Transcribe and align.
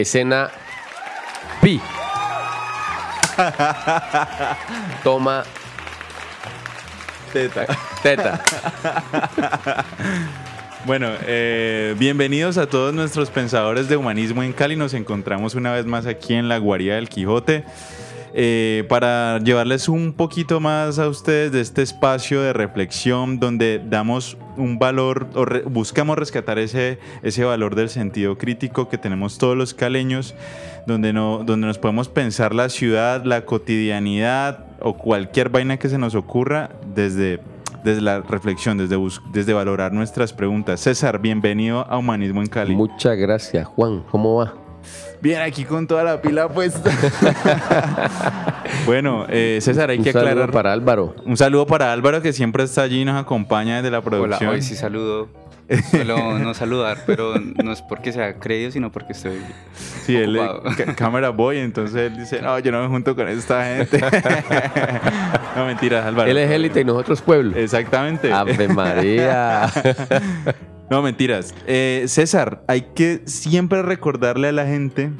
Escena 0.00 0.50
Pi. 1.60 1.80
Toma 5.02 5.44
Teta. 7.32 7.66
teta. 8.02 8.40
Bueno, 10.86 11.08
eh, 11.26 11.94
bienvenidos 11.98 12.56
a 12.56 12.66
todos 12.66 12.94
nuestros 12.94 13.28
pensadores 13.30 13.88
de 13.88 13.96
humanismo 13.96 14.42
en 14.42 14.52
Cali. 14.52 14.76
Nos 14.76 14.94
encontramos 14.94 15.54
una 15.54 15.72
vez 15.72 15.84
más 15.84 16.06
aquí 16.06 16.34
en 16.34 16.48
la 16.48 16.56
Guarida 16.58 16.94
del 16.94 17.08
Quijote 17.08 17.64
eh, 18.34 18.84
para 18.88 19.38
llevarles 19.38 19.88
un 19.88 20.12
poquito 20.12 20.60
más 20.60 20.98
a 20.98 21.08
ustedes 21.08 21.52
de 21.52 21.60
este 21.60 21.82
espacio 21.82 22.40
de 22.40 22.52
reflexión 22.52 23.38
donde 23.38 23.80
damos 23.84 24.36
un 24.56 24.78
valor 24.78 25.28
o 25.34 25.46
buscamos 25.70 26.18
rescatar 26.18 26.58
ese, 26.58 26.98
ese 27.22 27.44
valor 27.44 27.74
del 27.74 27.88
sentido 27.88 28.36
crítico 28.38 28.88
que 28.88 28.98
tenemos 28.98 29.38
todos 29.38 29.56
los 29.56 29.74
caleños, 29.74 30.34
donde, 30.86 31.12
no, 31.12 31.44
donde 31.44 31.66
nos 31.66 31.78
podemos 31.78 32.08
pensar 32.08 32.54
la 32.54 32.68
ciudad, 32.68 33.24
la 33.24 33.44
cotidianidad 33.44 34.66
o 34.80 34.94
cualquier 34.94 35.48
vaina 35.48 35.78
que 35.78 35.88
se 35.88 35.98
nos 35.98 36.14
ocurra 36.14 36.70
desde 36.94 37.40
desde 37.84 38.02
la 38.02 38.20
reflexión, 38.20 38.76
desde, 38.76 38.96
desde 39.32 39.52
valorar 39.52 39.92
nuestras 39.92 40.32
preguntas. 40.32 40.80
César, 40.80 41.20
bienvenido 41.20 41.86
a 41.88 41.96
Humanismo 41.96 42.40
en 42.42 42.48
Cali. 42.48 42.74
Muchas 42.74 43.16
gracias, 43.16 43.66
Juan. 43.66 44.02
¿Cómo 44.10 44.36
va? 44.36 44.67
Bien, 45.20 45.42
aquí 45.42 45.64
con 45.64 45.86
toda 45.86 46.04
la 46.04 46.22
pila 46.22 46.48
puesta. 46.48 46.90
bueno, 48.86 49.26
eh, 49.28 49.58
César, 49.60 49.90
hay 49.90 49.98
Un 49.98 50.04
que 50.04 50.12
saludo 50.12 50.30
aclarar. 50.30 50.50
para 50.52 50.72
Álvaro. 50.72 51.16
Un 51.24 51.36
saludo 51.36 51.66
para 51.66 51.92
Álvaro, 51.92 52.22
que 52.22 52.32
siempre 52.32 52.62
está 52.62 52.82
allí 52.82 53.02
y 53.02 53.04
nos 53.04 53.20
acompaña 53.20 53.76
desde 53.76 53.90
la 53.90 53.98
Hola, 53.98 54.04
producción. 54.10 54.50
hoy 54.50 54.62
sí 54.62 54.76
saludo. 54.76 55.28
Suelo 55.90 56.38
no 56.38 56.54
saludar, 56.54 56.98
pero 57.04 57.34
no 57.62 57.72
es 57.72 57.82
porque 57.82 58.10
sea 58.10 58.38
creído, 58.38 58.70
sino 58.70 58.90
porque 58.90 59.12
estoy. 59.12 59.38
Sí, 60.06 60.16
él 60.16 60.36
es 60.36 60.94
cámara 60.96 61.28
boy, 61.28 61.58
entonces 61.58 62.10
él 62.10 62.16
dice, 62.16 62.40
no, 62.40 62.58
yo 62.58 62.72
no 62.72 62.80
me 62.80 62.88
junto 62.88 63.14
con 63.14 63.28
esta 63.28 63.64
gente. 63.66 64.00
no, 65.56 65.66
mentiras, 65.66 66.06
Álvaro. 66.06 66.30
Él 66.30 66.38
es 66.38 66.50
élite 66.50 66.80
y 66.80 66.84
nosotros 66.84 67.20
pueblo. 67.20 67.54
Exactamente. 67.54 68.32
Ave 68.32 68.68
María. 68.68 69.70
No, 70.90 71.02
mentiras. 71.02 71.54
Eh, 71.66 72.04
César, 72.08 72.62
hay 72.66 72.82
que 72.94 73.22
siempre 73.26 73.82
recordarle 73.82 74.48
a 74.48 74.52
la 74.52 74.66
gente 74.66 75.10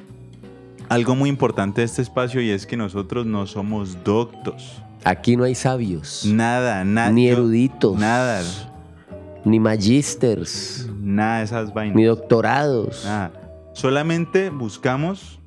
algo 0.89 1.15
muy 1.15 1.29
importante 1.29 1.83
de 1.83 1.85
este 1.87 2.01
espacio 2.03 2.41
y 2.41 2.51
es 2.51 2.67
que 2.67 2.77
nosotros 2.77 3.27
no 3.27 3.47
somos 3.47 4.03
doctos. 4.05 4.83
Aquí 5.05 5.37
no 5.37 5.45
hay 5.45 5.55
sabios, 5.55 6.25
Nada, 6.27 6.85
nada. 6.85 7.11
ni 7.11 7.27
yo- 7.29 7.35
eruditos, 7.35 7.99
Nada, 7.99 8.43
ni 9.45 9.61
magísters, 9.61 10.89
nada 11.01 11.39
de 11.39 11.45
esas 11.45 11.73
vainas. 11.75 11.97
ni 11.97 12.05
doctorados. 12.05 13.05
Nada. 13.05 13.31
Solamente 13.75 14.51
buscamos 14.51 15.39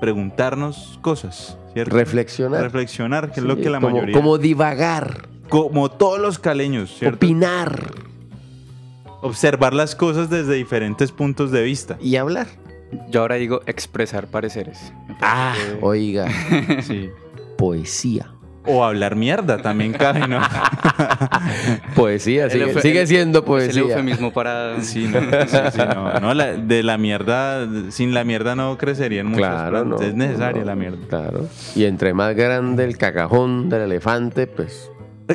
preguntarnos 0.00 0.98
cosas, 1.02 1.56
¿cierto? 1.72 1.96
Reflexionar. 1.96 2.62
Reflexionar, 2.62 3.30
que 3.32 3.40
es 3.40 3.46
lo 3.46 3.56
que 3.56 3.70
la 3.70 3.80
como, 3.80 3.94
mayoría. 3.94 4.14
Como 4.14 4.38
divagar, 4.38 5.28
como 5.48 5.90
todos 5.90 6.20
los 6.20 6.38
caleños, 6.38 6.94
¿cierto? 6.98 7.16
opinar 7.16 7.92
Observar 9.20 9.74
las 9.74 9.94
cosas 9.96 10.30
desde 10.30 10.54
diferentes 10.54 11.12
puntos 11.12 11.50
de 11.50 11.62
vista. 11.62 11.96
y 12.00 12.16
hablar. 12.16 12.46
Yo 13.10 13.20
ahora 13.20 13.34
digo 13.34 13.60
expresar 13.66 14.28
pareceres. 14.28 14.92
Ah, 15.20 15.54
que- 15.56 15.78
oiga, 15.82 16.26
Sí. 16.82 17.10
poesía. 17.56 18.32
O 18.70 18.84
hablar 18.84 19.16
mierda 19.16 19.62
también 19.62 19.92
cabe, 19.94 20.28
¿no? 20.28 20.40
Poesía, 21.94 22.44
El 22.44 22.50
sigue, 22.50 22.80
sigue 22.82 23.06
siendo 23.06 23.38
Es 23.38 23.42
el 23.42 23.46
poesía. 23.46 23.82
eufemismo 23.82 24.32
para. 24.32 24.80
Sí, 24.82 25.06
no, 25.08 25.20
sí, 25.20 25.56
sí, 25.72 25.78
no, 25.94 26.20
no, 26.20 26.34
la- 26.34 26.52
de 26.54 26.82
la 26.82 26.98
mierda, 26.98 27.66
sin 27.90 28.14
la 28.14 28.24
mierda 28.24 28.54
no 28.54 28.76
crecerían 28.78 29.26
muchas 29.26 29.38
Claro, 29.48 29.84
no. 29.84 29.96
plantas. 29.96 30.08
Es 30.08 30.14
necesaria 30.14 30.60
no, 30.60 30.66
la 30.66 30.74
mierda. 30.76 30.98
Claro. 31.08 31.46
Y 31.74 31.84
entre 31.84 32.12
más 32.14 32.34
grande 32.36 32.84
el 32.84 32.96
cagajón 32.98 33.68
del 33.70 33.82
elefante, 33.82 34.46
pues 34.46 34.90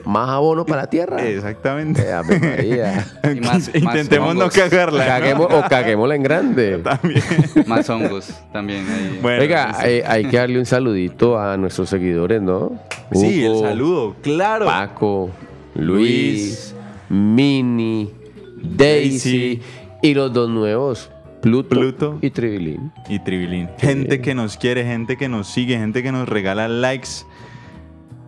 más 0.05 0.29
abono 0.29 0.65
para 0.65 0.83
la 0.83 0.89
tierra. 0.89 1.23
Exactamente. 1.25 2.03
Eh. 2.03 2.93
Y 3.35 3.39
más- 3.41 3.69
más 3.69 3.75
Intentemos 3.75 4.35
no 4.35 4.49
cagarla. 4.49 5.37
o 5.39 5.69
caguémosla 5.69 6.15
en 6.15 6.23
grande. 6.23 6.77
También. 6.83 7.21
Más 7.67 7.89
hongos 7.89 8.33
también. 8.51 8.85
ahí. 8.89 9.19
Bueno, 9.21 9.41
Oiga, 9.41 9.73
sí. 9.75 9.85
eh, 9.87 10.03
hay 10.05 10.25
que 10.25 10.37
darle 10.37 10.59
un 10.59 10.65
saludito 10.65 11.39
a 11.39 11.57
nuestros 11.57 11.89
seguidores, 11.89 12.41
¿no? 12.41 12.79
sí, 13.11 13.43
el 13.45 13.51
Hugo, 13.51 13.61
saludo, 13.61 14.15
claro. 14.21 14.65
Paco, 14.65 15.29
Luis, 15.75 16.73
Mini, 17.09 18.11
Daisy 18.61 19.61
y 20.01 20.13
los 20.13 20.33
dos 20.33 20.49
nuevos, 20.49 21.09
Pluto, 21.41 21.69
Pluto. 21.69 22.17
y 22.21 22.29
Tribilín. 22.31 22.91
Y 23.09 23.19
Tribilín. 23.19 23.69
Gente 23.77 24.21
que 24.21 24.33
nos 24.33 24.57
quiere, 24.57 24.83
gente 24.85 25.17
que 25.17 25.29
nos 25.29 25.47
sigue, 25.47 25.77
gente 25.77 26.01
que 26.03 26.11
nos 26.11 26.27
regala 26.27 26.67
likes 26.67 27.09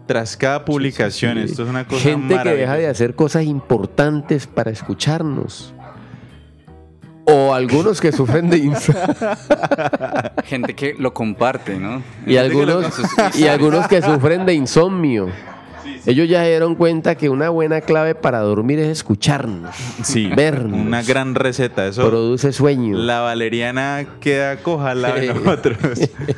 tras 0.05 0.37
cada 0.37 0.65
publicación. 0.65 1.37
Sí. 1.37 1.43
Esto 1.45 1.63
es 1.63 1.69
una 1.69 1.85
cosa 1.87 2.01
Gente 2.01 2.37
que 2.41 2.49
deja 2.49 2.75
de 2.75 2.87
hacer 2.87 3.15
cosas 3.15 3.43
importantes 3.43 4.47
para 4.47 4.71
escucharnos. 4.71 5.73
O 7.27 7.53
algunos 7.55 7.99
que 8.01 8.11
sufren 8.11 8.49
de 8.51 8.57
insomnio. 8.59 9.03
Gente 10.45 10.75
que 10.75 10.93
lo 10.97 11.13
comparte, 11.13 11.77
¿no? 11.79 12.03
y, 12.27 12.37
algunos, 12.37 12.85
y 13.35 13.47
algunos 13.47 13.87
que 13.87 14.01
sufren 14.01 14.45
de 14.45 14.53
insomnio. 14.53 15.29
Ellos 16.05 16.29
ya 16.29 16.43
se 16.43 16.49
dieron 16.49 16.75
cuenta 16.75 17.15
que 17.15 17.29
una 17.29 17.49
buena 17.49 17.81
clave 17.81 18.13
para 18.13 18.39
dormir 18.41 18.77
es 18.77 18.89
escucharnos. 18.89 19.75
Sí, 20.03 20.27
vernos. 20.27 20.79
una 20.79 21.01
gran 21.01 21.33
receta. 21.33 21.87
Eso, 21.87 22.07
Produce 22.07 22.53
sueño. 22.53 22.95
la 22.95 23.21
valeriana 23.21 24.05
queda 24.19 24.57
coja 24.57 24.93
Sí. 24.93 25.27
nosotros. 25.33 25.77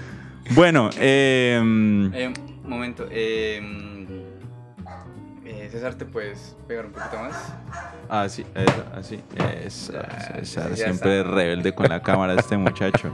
bueno, 0.55 0.89
eh, 0.97 1.61
Eh, 2.13 2.33
momento. 2.67 3.07
eh, 3.11 3.61
eh, 5.45 5.69
César, 5.71 5.95
¿te 5.95 6.05
puedes 6.05 6.55
pegar 6.67 6.85
un 6.87 6.91
poquito 6.91 7.17
más? 7.19 7.53
así, 8.09 8.45
eso, 8.53 8.83
así. 8.93 9.19
Eso, 9.65 9.93
Ya, 9.93 10.33
César, 10.35 10.69
ya 10.71 10.75
siempre 10.75 11.19
está. 11.19 11.31
rebelde 11.31 11.73
con 11.73 11.87
la 11.89 12.01
cámara 12.01 12.33
este 12.33 12.57
muchacho. 12.57 13.11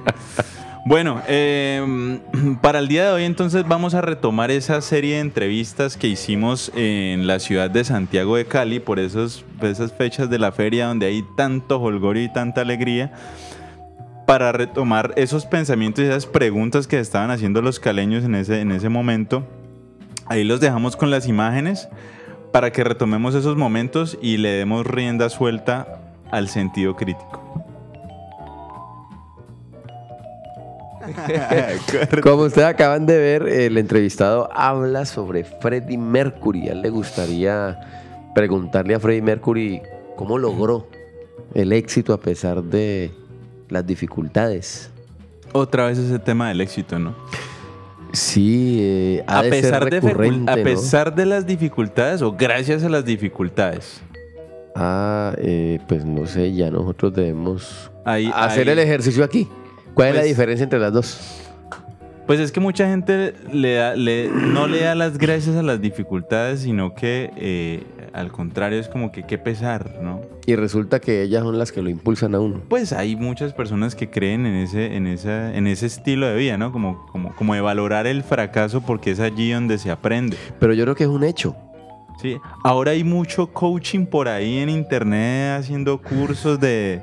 Bueno, 0.86 1.22
eh, 1.28 2.20
para 2.62 2.80
el 2.80 2.88
día 2.88 3.06
de 3.06 3.12
hoy 3.14 3.24
entonces 3.24 3.66
vamos 3.68 3.94
a 3.94 4.02
retomar 4.02 4.52
esa 4.52 4.82
serie 4.82 5.16
de 5.16 5.22
entrevistas 5.22 5.96
que 5.96 6.08
hicimos 6.08 6.72
en 6.76 7.26
la 7.28 7.40
ciudad 7.40 7.70
de 7.70 7.84
Santiago 7.86 8.36
de 8.36 8.46
Cali 8.46 8.80
por 8.80 9.00
esos, 9.00 9.46
esas 9.62 9.94
fechas 9.94 10.30
de 10.30 10.40
la 10.40 10.52
feria 10.52 10.88
donde 10.88 11.06
hay 11.06 11.24
tanto 11.38 11.80
holgorio 11.80 12.24
y 12.24 12.34
tanta 12.34 12.62
alegría 12.62 13.14
para 14.26 14.52
retomar 14.52 15.14
esos 15.18 15.46
pensamientos 15.46 16.04
y 16.04 16.08
esas 16.08 16.26
preguntas 16.26 16.88
que 16.88 17.00
estaban 17.00 17.32
haciendo 17.32 17.62
los 17.62 17.80
caleños 17.80 18.24
en 18.24 18.36
ese, 18.36 18.62
en 18.62 18.72
ese 18.72 18.90
momento. 18.90 19.46
Ahí 20.28 20.44
los 20.44 20.60
dejamos 20.60 20.96
con 20.96 21.12
las 21.12 21.28
imágenes 21.28 21.90
para 22.52 22.72
que 22.72 22.84
retomemos 22.84 23.36
esos 23.36 23.58
momentos 23.58 24.18
y 24.22 24.38
le 24.38 24.50
demos 24.50 24.86
rienda 24.86 25.30
suelta 25.30 26.00
al 26.32 26.48
sentido 26.48 26.96
crítico. 26.96 27.42
Como 32.24 32.44
ustedes 32.44 32.68
acaban 32.68 33.06
de 33.06 33.18
ver, 33.18 33.48
el 33.48 33.78
entrevistado 33.78 34.50
habla 34.54 35.06
sobre 35.06 35.44
Freddie 35.44 35.98
Mercury. 35.98 36.70
A 36.70 36.72
él 36.72 36.82
le 36.82 36.90
gustaría 36.90 37.80
preguntarle 38.34 38.96
a 38.96 39.00
Freddie 39.00 39.22
Mercury 39.22 39.82
cómo 40.16 40.38
logró 40.38 40.88
el 41.54 41.74
éxito 41.74 42.14
a 42.14 42.20
pesar 42.20 42.64
de 42.64 43.12
las 43.74 43.86
dificultades. 43.86 44.90
Otra 45.52 45.88
vez 45.88 45.98
ese 45.98 46.20
tema 46.20 46.48
del 46.50 46.62
éxito, 46.62 46.98
¿no? 47.00 47.14
Sí, 48.14 48.78
eh, 48.80 49.24
ha 49.28 49.40
A 49.40 49.44
de 49.44 49.50
ser 49.52 49.62
pesar, 49.62 49.84
de, 49.90 50.00
recurrente, 50.00 50.52
a 50.52 50.56
¿no? 50.56 50.64
pesar 50.64 51.16
de 51.16 51.26
las 51.26 51.46
dificultades 51.48 52.22
o 52.22 52.32
gracias 52.32 52.84
a 52.84 52.90
las 52.90 53.04
dificultades. 53.04 54.02
Ah, 54.76 55.34
eh, 55.38 55.80
pues 55.88 56.06
no 56.06 56.26
sé, 56.28 56.54
ya 56.54 56.70
nosotros 56.72 57.14
debemos 57.14 57.92
Ahí, 58.06 58.32
hacer 58.34 58.68
ahí- 58.68 58.74
el 58.74 58.80
ejercicio 58.80 59.24
aquí. 59.24 59.48
¿Cuál 59.94 60.10
es 60.10 60.14
la 60.16 60.22
Pues- 60.22 60.30
diferencia 60.30 60.64
entre 60.64 60.80
las 60.80 60.94
dos? 60.94 61.40
Pues 62.26 62.40
es 62.40 62.52
que 62.52 62.60
mucha 62.60 62.88
gente 62.88 63.34
le 63.52 63.74
da- 63.76 63.96
le- 63.96 64.30
no 64.30 64.68
le 64.68 64.80
da 64.82 64.96
las 64.96 65.18
gracias 65.18 65.56
a 65.58 65.62
las 65.64 65.82
dificultades, 65.82 66.62
sino 66.62 66.94
que 66.96 67.32
eh, 67.36 67.84
al 68.14 68.32
contrario 68.32 68.80
es 68.80 68.88
como 68.88 69.12
que 69.12 69.24
qué 69.24 69.38
pesar, 69.38 69.96
¿no? 70.02 70.22
Y 70.46 70.56
resulta 70.56 71.00
que 71.00 71.22
ellas 71.22 71.44
son 71.44 71.58
las 71.58 71.72
que 71.72 71.82
lo 71.82 71.90
impulsan 71.90 72.36
a 72.36 72.40
uno. 72.40 72.62
Pues 72.68 72.92
hay 72.92 73.16
muchas 73.16 73.54
personas 73.54 73.96
que 73.96 74.10
creen 74.10 74.46
en 74.46 74.56
ese, 74.56 74.96
en 74.96 75.08
esa, 75.08 75.56
en 75.56 75.68
ese 75.68 75.86
estilo 75.86 76.28
de 76.28 76.36
vida, 76.36 76.58
¿no? 76.58 76.72
Como, 76.74 77.06
como, 77.08 77.34
como 77.36 77.54
de 77.54 77.62
valorar 77.62 78.08
el 78.08 78.24
fracaso 78.24 78.82
porque 78.82 79.12
es 79.12 79.20
allí 79.22 79.52
donde 79.52 79.78
se 79.78 79.90
aprende. 79.90 80.36
Pero 80.60 80.74
yo 80.74 80.84
creo 80.84 80.96
que 80.96 81.04
es 81.06 81.10
un 81.10 81.24
hecho. 81.24 81.56
Sí. 82.22 82.38
Ahora 82.64 82.92
hay 82.92 83.04
mucho 83.06 83.48
coaching 83.48 84.06
por 84.06 84.28
ahí 84.28 84.58
en 84.60 84.70
internet 84.70 85.60
haciendo 85.60 85.98
cursos 86.02 86.60
de 86.60 87.02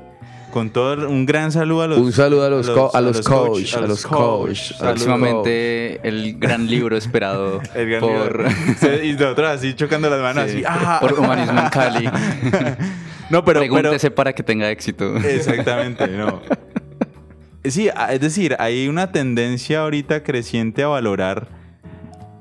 con 0.53 0.69
todo 0.69 1.09
un 1.09 1.25
gran 1.25 1.51
saludo 1.51 1.83
a 1.83 1.87
los 1.87 1.97
Un 1.97 2.11
saludo 2.11 2.45
a 2.45 2.49
los 2.49 2.69
co- 2.69 2.91
a 2.93 2.99
los 3.01 3.21
coach, 3.21 3.71
coach, 3.71 3.73
a 3.75 3.81
los 3.81 4.05
coach. 4.05 4.71
Próximamente 4.79 6.05
el 6.07 6.37
gran 6.37 6.67
libro 6.67 6.97
esperado 6.97 7.61
El 7.75 7.89
gran 7.89 8.01
por, 8.01 8.11
libro. 8.39 8.49
Sí, 8.79 8.87
y 9.09 9.13
nosotros 9.13 9.49
así 9.49 9.73
chocando 9.73 10.09
las 10.09 10.21
manos 10.21 10.51
sí, 10.51 10.63
así. 10.63 10.65
¡ah! 10.67 10.97
por 11.01 11.13
Humanismo 11.17 11.59
en 11.59 11.69
Cali. 11.69 12.09
No, 13.31 13.43
pero, 13.45 13.61
pero 13.61 13.73
Pregúntese 13.73 14.11
para 14.11 14.33
que 14.33 14.43
tenga 14.43 14.69
éxito. 14.69 15.15
exactamente, 15.17 16.07
no. 16.07 16.41
Sí, 17.63 17.89
es 18.09 18.19
decir, 18.19 18.55
hay 18.57 18.87
una 18.87 19.11
tendencia 19.11 19.81
ahorita 19.81 20.23
creciente 20.23 20.81
a 20.81 20.87
valorar 20.87 21.47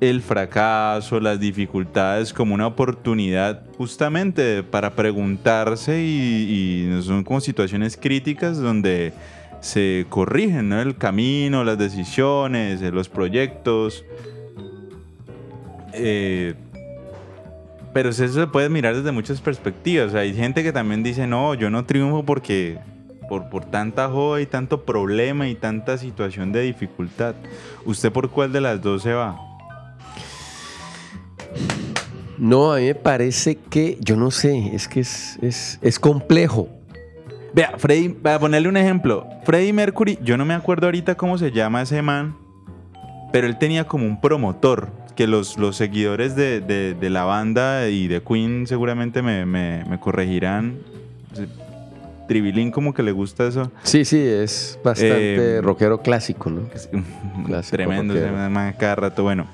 el 0.01 0.23
fracaso, 0.23 1.21
las 1.21 1.39
dificultades 1.39 2.33
como 2.33 2.55
una 2.55 2.67
oportunidad 2.67 3.65
justamente 3.77 4.63
para 4.63 4.97
preguntarse 4.97 6.01
y, 6.03 6.89
y 6.97 7.03
son 7.03 7.23
como 7.23 7.43
situaciones 7.43 7.99
críticas 7.99 8.57
donde 8.57 9.13
se 9.61 10.07
corrigen 10.09 10.71
¿no? 10.71 10.81
el 10.81 10.97
camino, 10.97 11.65
las 11.65 11.79
decisiones, 11.79 12.81
los 12.81 13.09
proyectos. 13.09 14.05
Eh, 15.93 16.55
pero 17.93 18.11
eso 18.11 18.27
se 18.29 18.47
puede 18.47 18.69
mirar 18.69 18.97
desde 18.97 19.13
muchas 19.13 19.41
perspectivas. 19.41 20.15
Hay 20.15 20.35
gente 20.35 20.63
que 20.63 20.73
también 20.73 21.03
dice, 21.03 21.27
no, 21.27 21.55
yo 21.55 21.71
no 21.71 21.85
triunfo 21.85 22.25
porque 22.25 22.79
por, 23.29 23.49
por 23.49 23.65
tanta 23.65 24.09
joda 24.09 24.41
y 24.41 24.47
tanto 24.47 24.85
problema 24.85 25.49
y 25.49 25.55
tanta 25.55 25.99
situación 25.99 26.53
de 26.53 26.63
dificultad. 26.63 27.35
¿Usted 27.85 28.13
por 28.13 28.31
cuál 28.31 28.53
de 28.53 28.61
las 28.61 28.81
dos 28.83 29.03
se 29.03 29.13
va? 29.13 29.41
No, 32.39 32.73
a 32.73 32.79
mí 32.79 32.87
me 32.87 32.95
parece 32.95 33.57
que, 33.57 33.99
yo 34.01 34.17
no 34.17 34.31
sé, 34.31 34.75
es 34.75 34.89
que 34.89 35.01
es, 35.01 35.39
es, 35.43 35.79
es 35.83 35.99
complejo. 35.99 36.69
Vea, 37.53 37.75
Freddy, 37.77 38.09
para 38.11 38.39
ponerle 38.39 38.69
un 38.69 38.77
ejemplo, 38.77 39.29
Freddie 39.45 39.73
Mercury, 39.73 40.19
yo 40.23 40.37
no 40.37 40.45
me 40.45 40.55
acuerdo 40.55 40.87
ahorita 40.87 41.17
cómo 41.17 41.37
se 41.37 41.51
llama 41.51 41.83
ese 41.83 42.01
man, 42.01 42.37
pero 43.33 43.47
él 43.47 43.59
tenía 43.59 43.85
como 43.85 44.07
un 44.07 44.21
promotor, 44.21 44.91
que 45.21 45.27
los, 45.27 45.59
los 45.59 45.77
seguidores 45.77 46.35
de, 46.35 46.63
de- 46.63 46.95
de 46.95 47.11
la 47.11 47.25
banda 47.25 47.91
y 47.91 48.09
de 48.09 48.23
Queen 48.23 48.67
seguramente 48.67 49.21
me, 49.21 49.45
me- 49.45 49.85
me 49.85 50.01
corregirán. 50.01 50.79
Tribilín 52.27 52.71
como 52.71 52.95
que 52.95 53.03
le 53.03 53.13
gusta 53.13 53.47
eso. 53.47 53.71
Sí, 53.83 54.07
sí, 54.07 54.17
es 54.17 54.79
bastante 54.83 55.57
Eh, 55.57 55.61
rockero 55.61 56.01
clásico, 56.01 56.49
¿no? 56.49 56.63
Clásico 57.45 57.77
Tremendo, 57.77 58.15
rockero. 58.15 58.75
cada 58.79 58.95
rato, 58.95 59.23
bueno. 59.25 59.47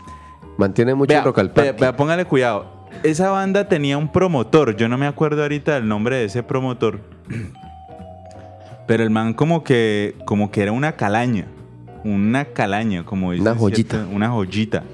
Mantiene 0.56 0.94
mucho 0.94 1.08
Vea, 1.08 1.24
rock 1.24 1.38
al 1.40 1.48
vea, 1.48 1.96
póngale 1.96 2.24
cuidado. 2.26 2.86
Esa 3.02 3.30
banda 3.30 3.66
tenía 3.68 3.98
un 3.98 4.06
promotor. 4.12 4.76
Yo 4.76 4.88
no 4.88 4.96
me 4.96 5.08
acuerdo 5.08 5.42
ahorita 5.42 5.74
del 5.74 5.88
nombre 5.88 6.14
de 6.14 6.26
ese 6.26 6.44
promotor. 6.44 7.00
Pero 8.86 9.02
el 9.02 9.10
man 9.10 9.34
como 9.34 9.64
que, 9.64 10.14
como 10.26 10.52
que 10.52 10.62
era 10.62 10.70
una 10.70 10.92
calaña. 10.92 11.46
Una 12.04 12.44
calaña, 12.44 13.04
como 13.04 13.32
dice. 13.32 13.42
Una 13.42 13.56
joyita. 13.56 14.06
Una 14.12 14.28
joyita. 14.30 14.84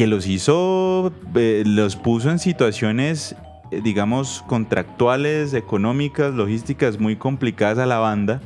Que 0.00 0.06
los 0.06 0.26
hizo, 0.26 1.12
eh, 1.34 1.62
los 1.66 1.94
puso 1.94 2.30
en 2.30 2.38
situaciones, 2.38 3.36
eh, 3.70 3.82
digamos, 3.84 4.42
contractuales, 4.46 5.52
económicas, 5.52 6.32
logísticas 6.32 6.98
muy 6.98 7.16
complicadas 7.16 7.76
a 7.76 7.84
la 7.84 7.98
banda. 7.98 8.40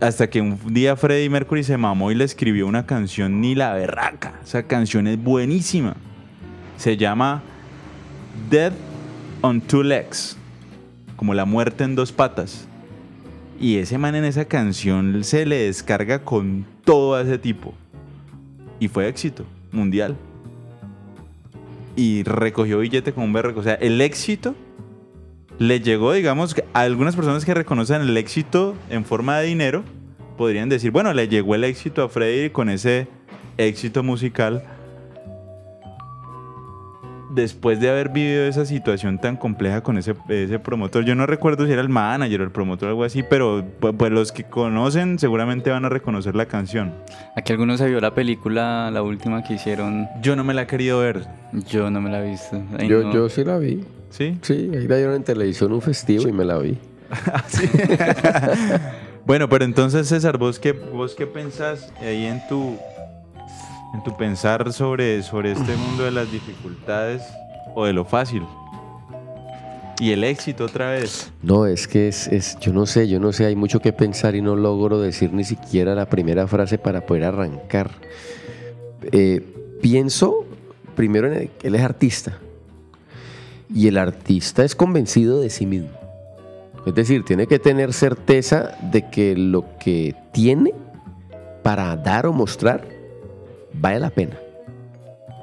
Hasta 0.00 0.28
que 0.28 0.40
un 0.40 0.58
día 0.74 0.96
Freddie 0.96 1.30
Mercury 1.30 1.62
se 1.62 1.76
mamó 1.76 2.10
y 2.10 2.16
le 2.16 2.24
escribió 2.24 2.66
una 2.66 2.86
canción 2.86 3.40
ni 3.40 3.54
la 3.54 3.72
berraca. 3.72 4.40
Esa 4.42 4.64
canción 4.64 5.06
es 5.06 5.16
buenísima. 5.16 5.94
Se 6.76 6.96
llama 6.96 7.40
Death 8.50 8.74
on 9.42 9.60
Two 9.60 9.84
Legs. 9.84 10.36
Como 11.14 11.34
la 11.34 11.44
muerte 11.44 11.84
en 11.84 11.94
dos 11.94 12.10
patas. 12.10 12.66
Y 13.60 13.76
ese 13.76 13.96
man 13.96 14.16
en 14.16 14.24
esa 14.24 14.46
canción 14.46 15.22
se 15.22 15.46
le 15.46 15.66
descarga 15.66 16.24
con 16.24 16.66
todo 16.82 17.14
a 17.14 17.22
ese 17.22 17.38
tipo. 17.38 17.74
Y 18.80 18.88
fue 18.88 19.06
éxito 19.06 19.46
mundial. 19.70 20.16
Y 21.96 22.22
recogió 22.22 22.78
billete 22.78 23.12
con 23.12 23.24
un 23.24 23.32
berreco. 23.32 23.60
O 23.60 23.62
sea, 23.62 23.74
el 23.74 24.00
éxito 24.00 24.54
le 25.58 25.80
llegó, 25.80 26.12
digamos, 26.12 26.56
a 26.72 26.80
algunas 26.80 27.14
personas 27.14 27.44
que 27.44 27.54
reconocen 27.54 28.02
el 28.02 28.16
éxito 28.16 28.74
en 28.90 29.04
forma 29.04 29.38
de 29.38 29.46
dinero, 29.46 29.84
podrían 30.36 30.68
decir, 30.68 30.90
bueno, 30.90 31.12
le 31.12 31.28
llegó 31.28 31.54
el 31.54 31.64
éxito 31.64 32.02
a 32.02 32.08
Freddy 32.08 32.50
con 32.50 32.68
ese 32.68 33.06
éxito 33.58 34.02
musical 34.02 34.64
después 37.34 37.80
de 37.80 37.88
haber 37.88 38.10
vivido 38.10 38.44
esa 38.44 38.64
situación 38.64 39.18
tan 39.18 39.36
compleja 39.36 39.82
con 39.82 39.98
ese, 39.98 40.14
ese 40.28 40.58
promotor. 40.58 41.04
Yo 41.04 41.14
no 41.14 41.26
recuerdo 41.26 41.66
si 41.66 41.72
era 41.72 41.82
el 41.82 41.88
manager 41.88 42.40
o 42.40 42.44
el 42.44 42.50
promotor 42.50 42.88
o 42.88 42.90
algo 42.90 43.04
así, 43.04 43.22
pero 43.22 43.64
pues, 43.80 43.94
pues 43.96 44.12
los 44.12 44.32
que 44.32 44.44
conocen 44.44 45.18
seguramente 45.18 45.70
van 45.70 45.84
a 45.84 45.88
reconocer 45.88 46.34
la 46.34 46.46
canción. 46.46 46.92
Aquí 47.36 47.52
algunos 47.52 47.78
se 47.78 47.88
vio 47.88 48.00
la 48.00 48.14
película, 48.14 48.90
la 48.90 49.02
última 49.02 49.42
que 49.42 49.54
hicieron. 49.54 50.08
Yo 50.20 50.36
no 50.36 50.44
me 50.44 50.54
la 50.54 50.62
he 50.62 50.66
querido 50.66 51.00
ver, 51.00 51.26
Yo 51.68 51.90
no 51.90 52.00
me 52.00 52.10
la 52.10 52.24
he 52.24 52.30
visto. 52.30 52.62
Ay, 52.78 52.88
yo, 52.88 53.02
no. 53.02 53.12
yo 53.12 53.28
sí 53.28 53.44
la 53.44 53.58
vi. 53.58 53.84
¿sí? 54.10 54.38
Sí, 54.42 54.70
ahí 54.74 54.86
la 54.86 54.96
dieron 54.96 55.14
en 55.14 55.24
televisión 55.24 55.72
un 55.72 55.82
festivo 55.82 56.28
y 56.28 56.32
me 56.32 56.44
la 56.44 56.58
vi. 56.58 56.78
Bueno, 59.24 59.48
pero 59.48 59.64
entonces 59.64 60.08
César, 60.08 60.36
¿vos 60.36 60.58
qué, 60.58 60.72
vos 60.72 61.14
qué 61.14 61.26
pensás 61.26 61.92
ahí 62.00 62.26
en 62.26 62.46
tu, 62.48 62.76
en 63.94 64.02
tu 64.02 64.16
pensar 64.16 64.72
sobre, 64.72 65.22
sobre 65.22 65.52
este 65.52 65.76
mundo 65.76 66.04
de 66.04 66.10
las 66.10 66.30
dificultades 66.30 67.22
o 67.74 67.84
de 67.84 67.92
lo 67.92 68.04
fácil? 68.04 68.42
Y 70.00 70.12
el 70.12 70.24
éxito 70.24 70.64
otra 70.64 70.90
vez. 70.90 71.30
No, 71.42 71.66
es 71.66 71.86
que 71.86 72.08
es, 72.08 72.26
es, 72.26 72.58
yo 72.58 72.72
no 72.72 72.86
sé, 72.86 73.06
yo 73.08 73.20
no 73.20 73.32
sé, 73.32 73.46
hay 73.46 73.54
mucho 73.54 73.80
que 73.80 73.92
pensar 73.92 74.34
y 74.34 74.42
no 74.42 74.56
logro 74.56 75.00
decir 75.00 75.32
ni 75.32 75.44
siquiera 75.44 75.94
la 75.94 76.06
primera 76.06 76.46
frase 76.48 76.78
para 76.78 77.06
poder 77.06 77.24
arrancar. 77.24 77.90
Eh, 79.12 79.44
pienso 79.80 80.44
primero 80.94 81.32
en 81.32 81.50
él 81.62 81.74
es 81.74 81.80
artista 81.82 82.38
y 83.74 83.88
el 83.88 83.98
artista 83.98 84.64
es 84.64 84.74
convencido 84.74 85.40
de 85.40 85.50
sí 85.50 85.66
mismo. 85.66 85.90
Es 86.86 86.94
decir, 86.94 87.24
tiene 87.24 87.46
que 87.46 87.58
tener 87.58 87.92
certeza 87.92 88.76
de 88.90 89.08
que 89.08 89.36
lo 89.36 89.64
que 89.78 90.16
tiene 90.32 90.74
para 91.62 91.96
dar 91.96 92.26
o 92.26 92.32
mostrar 92.32 92.84
vale 93.74 94.00
la 94.00 94.10
pena. 94.10 94.36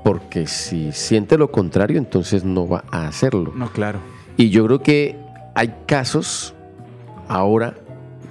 Porque 0.03 0.47
si 0.47 0.91
siente 0.91 1.37
lo 1.37 1.51
contrario, 1.51 1.97
entonces 1.97 2.43
no 2.43 2.67
va 2.67 2.83
a 2.91 3.07
hacerlo. 3.07 3.53
No, 3.55 3.71
claro. 3.71 3.99
Y 4.37 4.49
yo 4.49 4.65
creo 4.65 4.81
que 4.81 5.17
hay 5.55 5.73
casos 5.85 6.53
ahora, 7.27 7.75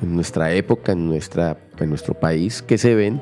en 0.02 0.14
nuestra 0.14 0.52
época, 0.52 0.92
en, 0.92 1.06
nuestra, 1.06 1.58
en 1.78 1.88
nuestro 1.90 2.14
país, 2.14 2.62
que 2.62 2.78
se 2.78 2.94
ven, 2.94 3.20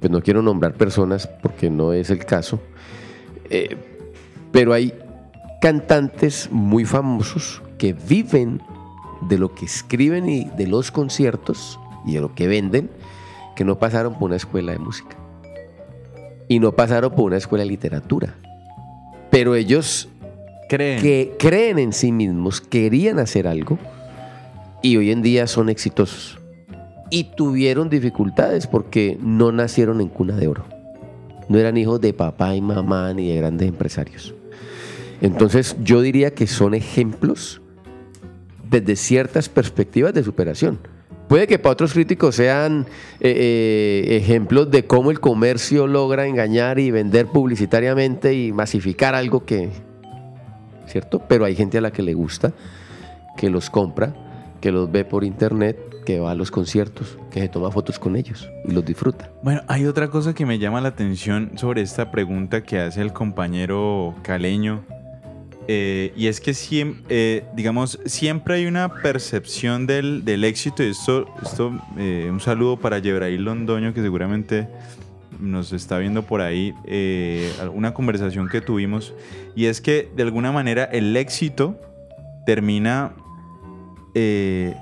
pues 0.00 0.10
no 0.10 0.22
quiero 0.22 0.42
nombrar 0.42 0.74
personas 0.74 1.26
porque 1.26 1.70
no 1.70 1.92
es 1.92 2.10
el 2.10 2.24
caso, 2.24 2.60
eh, 3.50 3.76
pero 4.52 4.72
hay 4.72 4.94
cantantes 5.60 6.48
muy 6.50 6.84
famosos 6.84 7.62
que 7.78 7.92
viven 7.92 8.60
de 9.28 9.38
lo 9.38 9.54
que 9.54 9.64
escriben 9.64 10.28
y 10.28 10.44
de 10.56 10.66
los 10.66 10.90
conciertos 10.90 11.78
y 12.06 12.14
de 12.14 12.20
lo 12.20 12.34
que 12.34 12.46
venden, 12.46 12.90
que 13.54 13.64
no 13.64 13.78
pasaron 13.78 14.14
por 14.14 14.24
una 14.24 14.36
escuela 14.36 14.72
de 14.72 14.78
música 14.78 15.21
y 16.48 16.58
no 16.58 16.72
pasaron 16.72 17.12
por 17.12 17.26
una 17.26 17.36
escuela 17.36 17.64
de 17.64 17.70
literatura. 17.70 18.34
Pero 19.30 19.54
ellos 19.54 20.08
Creen. 20.68 21.00
que 21.00 21.34
creen 21.38 21.78
en 21.78 21.92
sí 21.92 22.12
mismos, 22.12 22.60
querían 22.60 23.18
hacer 23.18 23.46
algo 23.46 23.78
y 24.82 24.96
hoy 24.96 25.10
en 25.10 25.22
día 25.22 25.46
son 25.46 25.68
exitosos. 25.68 26.38
Y 27.10 27.24
tuvieron 27.36 27.90
dificultades 27.90 28.66
porque 28.66 29.18
no 29.20 29.52
nacieron 29.52 30.00
en 30.00 30.08
cuna 30.08 30.36
de 30.36 30.48
oro. 30.48 30.64
No 31.48 31.58
eran 31.58 31.76
hijos 31.76 32.00
de 32.00 32.14
papá 32.14 32.54
y 32.54 32.60
mamá 32.60 33.12
ni 33.12 33.28
de 33.28 33.36
grandes 33.36 33.68
empresarios. 33.68 34.34
Entonces 35.20 35.76
yo 35.82 36.00
diría 36.00 36.34
que 36.34 36.46
son 36.46 36.74
ejemplos 36.74 37.60
desde 38.68 38.96
ciertas 38.96 39.48
perspectivas 39.48 40.14
de 40.14 40.24
superación. 40.24 40.78
Puede 41.32 41.46
que 41.46 41.58
para 41.58 41.72
otros 41.72 41.94
críticos 41.94 42.34
sean 42.34 42.84
eh, 43.18 44.04
eh, 44.06 44.16
ejemplos 44.18 44.70
de 44.70 44.84
cómo 44.84 45.10
el 45.10 45.18
comercio 45.18 45.86
logra 45.86 46.26
engañar 46.26 46.78
y 46.78 46.90
vender 46.90 47.24
publicitariamente 47.24 48.34
y 48.34 48.52
masificar 48.52 49.14
algo 49.14 49.46
que, 49.46 49.70
¿cierto? 50.84 51.22
Pero 51.26 51.46
hay 51.46 51.56
gente 51.56 51.78
a 51.78 51.80
la 51.80 51.90
que 51.90 52.02
le 52.02 52.12
gusta, 52.12 52.52
que 53.34 53.48
los 53.48 53.70
compra, 53.70 54.14
que 54.60 54.72
los 54.72 54.92
ve 54.92 55.06
por 55.06 55.24
internet, 55.24 55.78
que 56.04 56.20
va 56.20 56.32
a 56.32 56.34
los 56.34 56.50
conciertos, 56.50 57.18
que 57.30 57.40
se 57.40 57.48
toma 57.48 57.70
fotos 57.70 57.98
con 57.98 58.14
ellos 58.16 58.50
y 58.66 58.72
los 58.72 58.84
disfruta. 58.84 59.30
Bueno, 59.42 59.62
hay 59.68 59.86
otra 59.86 60.08
cosa 60.08 60.34
que 60.34 60.44
me 60.44 60.58
llama 60.58 60.82
la 60.82 60.88
atención 60.88 61.52
sobre 61.56 61.80
esta 61.80 62.10
pregunta 62.10 62.62
que 62.62 62.78
hace 62.78 63.00
el 63.00 63.14
compañero 63.14 64.14
caleño. 64.20 64.84
Eh, 65.68 66.12
y 66.16 66.26
es 66.26 66.40
que 66.40 66.54
siempre, 66.54 67.44
digamos, 67.54 67.98
siempre 68.04 68.54
hay 68.54 68.66
una 68.66 69.02
percepción 69.02 69.86
del, 69.86 70.24
del 70.24 70.44
éxito. 70.44 70.82
Y 70.82 70.88
esto, 70.88 71.26
esto 71.42 71.72
eh, 71.98 72.28
un 72.30 72.40
saludo 72.40 72.76
para 72.76 72.98
Yebrail 72.98 73.42
Londoño, 73.42 73.94
que 73.94 74.02
seguramente 74.02 74.68
nos 75.42 75.72
está 75.72 75.98
viendo 75.98 76.22
por 76.22 76.40
ahí, 76.40 76.74
eh, 76.84 77.52
una 77.74 77.92
conversación 77.94 78.48
que 78.48 78.60
tuvimos. 78.60 79.14
Y 79.54 79.66
es 79.66 79.80
que 79.80 80.10
de 80.14 80.22
alguna 80.22 80.52
manera 80.52 80.84
el 80.84 81.16
éxito 81.16 81.78
termina 82.46 83.12
eh, 84.14 84.74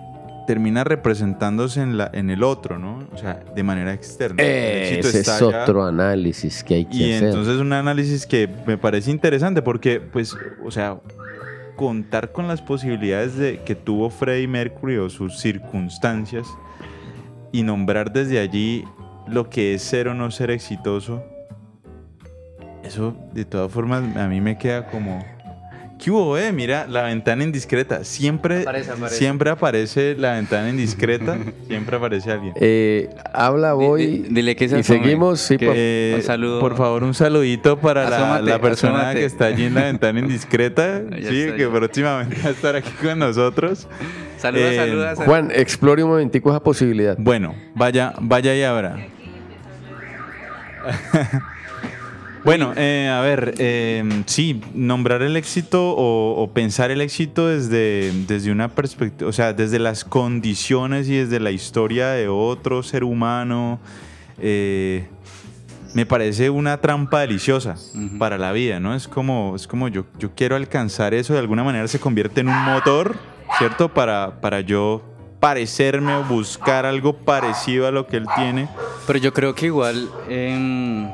termina 0.51 0.83
representándose 0.83 1.81
en, 1.81 1.97
la, 1.97 2.11
en 2.13 2.29
el 2.29 2.43
otro, 2.43 2.77
¿no? 2.77 3.07
O 3.13 3.17
sea, 3.17 3.39
de 3.55 3.63
manera 3.63 3.93
externa. 3.95 4.43
Éxito 4.43 5.07
Ese 5.07 5.21
es 5.21 5.29
allá. 5.29 5.63
otro 5.63 5.85
análisis 5.85 6.65
que 6.65 6.75
hay 6.75 6.85
que 6.87 6.97
Y 6.97 7.13
hacer. 7.13 7.29
entonces 7.29 7.59
un 7.59 7.73
análisis 7.73 8.27
que 8.27 8.49
me 8.67 8.77
parece 8.77 9.13
interesante 9.13 9.63
porque, 9.63 10.01
pues, 10.01 10.37
o 10.65 10.73
sea, 10.73 10.99
contar 11.77 12.33
con 12.33 12.49
las 12.49 12.61
posibilidades 12.63 13.37
de 13.37 13.61
que 13.65 13.77
tuvo 13.77 14.11
Freddie 14.11 14.49
Mercury 14.49 14.97
o 14.97 15.09
sus 15.09 15.39
circunstancias 15.39 16.49
y 17.53 17.63
nombrar 17.63 18.13
desde 18.13 18.41
allí 18.41 18.85
lo 19.29 19.49
que 19.51 19.75
es 19.75 19.83
ser 19.83 20.09
o 20.09 20.15
no 20.15 20.33
ser 20.33 20.51
exitoso, 20.51 21.23
eso 22.83 23.15
de 23.33 23.45
todas 23.45 23.71
formas 23.71 24.17
a 24.17 24.27
mí 24.27 24.41
me 24.41 24.59
queda 24.59 24.89
como... 24.89 25.25
¿Qué 26.03 26.11
hubo, 26.11 26.39
eh? 26.39 26.51
Mira, 26.51 26.87
la 26.89 27.03
ventana 27.03 27.45
indiscreta. 27.45 28.05
Siempre 28.05 28.63
Aparece, 28.63 28.91
aparece. 28.93 29.17
siempre 29.17 29.51
aparece 29.51 30.15
la 30.17 30.33
ventana 30.33 30.71
indiscreta. 30.71 31.37
siempre 31.69 31.97
aparece 31.97 32.33
alguien. 32.33 32.55
Eh, 32.57 33.11
habla, 33.35 33.75
voy. 33.75 34.07
di- 34.07 34.27
dile 34.31 34.57
que 34.57 34.69
se 34.71 34.79
y 34.79 34.81
asome, 34.81 34.99
seguimos, 35.03 35.41
sí, 35.41 35.59
que- 35.59 35.67
por- 35.67 35.75
Eh, 35.77 36.13
un 36.17 36.23
saludo. 36.23 36.61
Por 36.61 36.77
favor, 36.77 37.05
un 37.05 37.13
saludito 37.13 37.79
para 37.79 38.09
la, 38.09 38.17
Asómate, 38.17 38.45
la 38.51 38.59
persona 38.61 38.95
asómate. 39.01 39.19
que 39.21 39.25
está 39.27 39.45
allí 39.47 39.65
en 39.65 39.75
la 39.75 39.83
ventana 39.83 40.19
indiscreta. 40.21 41.03
Sí, 41.19 41.49
que 41.57 41.69
próximamente 41.71 42.37
va 42.43 42.49
a 42.49 42.53
estar 42.53 42.77
aquí 42.77 42.91
con 43.03 43.19
nosotros. 43.19 43.87
Saluda, 44.39 44.73
Eh, 44.73 44.77
saluda, 44.77 45.09
saluda. 45.17 45.27
Juan, 45.27 45.51
explore 45.55 46.03
un 46.03 46.11
momentico 46.11 46.49
esa 46.49 46.61
posibilidad. 46.63 47.15
Bueno, 47.19 47.55
vaya, 47.75 48.15
vaya 48.21 48.57
y 48.57 48.63
abra. 48.63 48.97
bueno, 52.45 52.73
eh, 52.77 53.09
a 53.13 53.21
ver, 53.21 53.55
eh, 53.59 54.23
sí, 54.27 54.61
nombrar 54.75 55.23
el 55.23 55.37
éxito 55.37 55.93
o, 55.93 56.43
o 56.43 56.53
pensar 56.53 56.91
el 56.91 57.01
éxito 57.01 57.49
desde, 57.49 58.13
desde 58.27 58.51
una 58.51 58.69
perspectiva, 58.69 59.29
o 59.29 59.33
sea, 59.33 59.53
desde 59.53 59.79
las 59.79 60.05
condiciones 60.05 61.09
y 61.09 61.17
desde 61.17 61.41
la 61.41 61.51
historia 61.51 62.09
de 62.09 62.29
otro 62.29 62.83
ser 62.83 63.05
humano, 63.05 63.81
eh, 64.39 65.07
me 65.95 66.07
parece 66.07 66.51
una 66.51 66.79
trampa 66.79 67.21
deliciosa 67.21 67.77
para 68.19 68.39
la 68.39 68.53
vida, 68.53 68.79
¿no? 68.79 68.95
Es 68.95 69.09
como, 69.09 69.55
es 69.57 69.67
como 69.67 69.89
yo, 69.89 70.07
yo 70.19 70.35
quiero 70.35 70.57
alcanzar 70.57 71.15
eso, 71.15 71.33
de 71.33 71.41
alguna 71.41 71.65
manera 71.65 71.89
se 71.89 71.99
convierte 71.99 72.41
en 72.43 72.49
un 72.49 72.65
motor, 72.65 73.17
¿cierto? 73.59 73.89
Para, 73.89 74.41
para 74.41 74.61
yo 74.61 75.03
parecerme 75.41 76.15
o 76.15 76.25
buscar 76.25 76.87
algo 76.87 77.15
parecido 77.15 77.87
a 77.89 77.91
lo 77.91 78.07
que 78.07 78.19
él 78.19 78.27
tiene. 78.37 78.69
Pero 79.07 79.19
yo 79.19 79.33
creo 79.33 79.55
que 79.55 79.67
igual 79.67 80.09
em, 80.29 81.09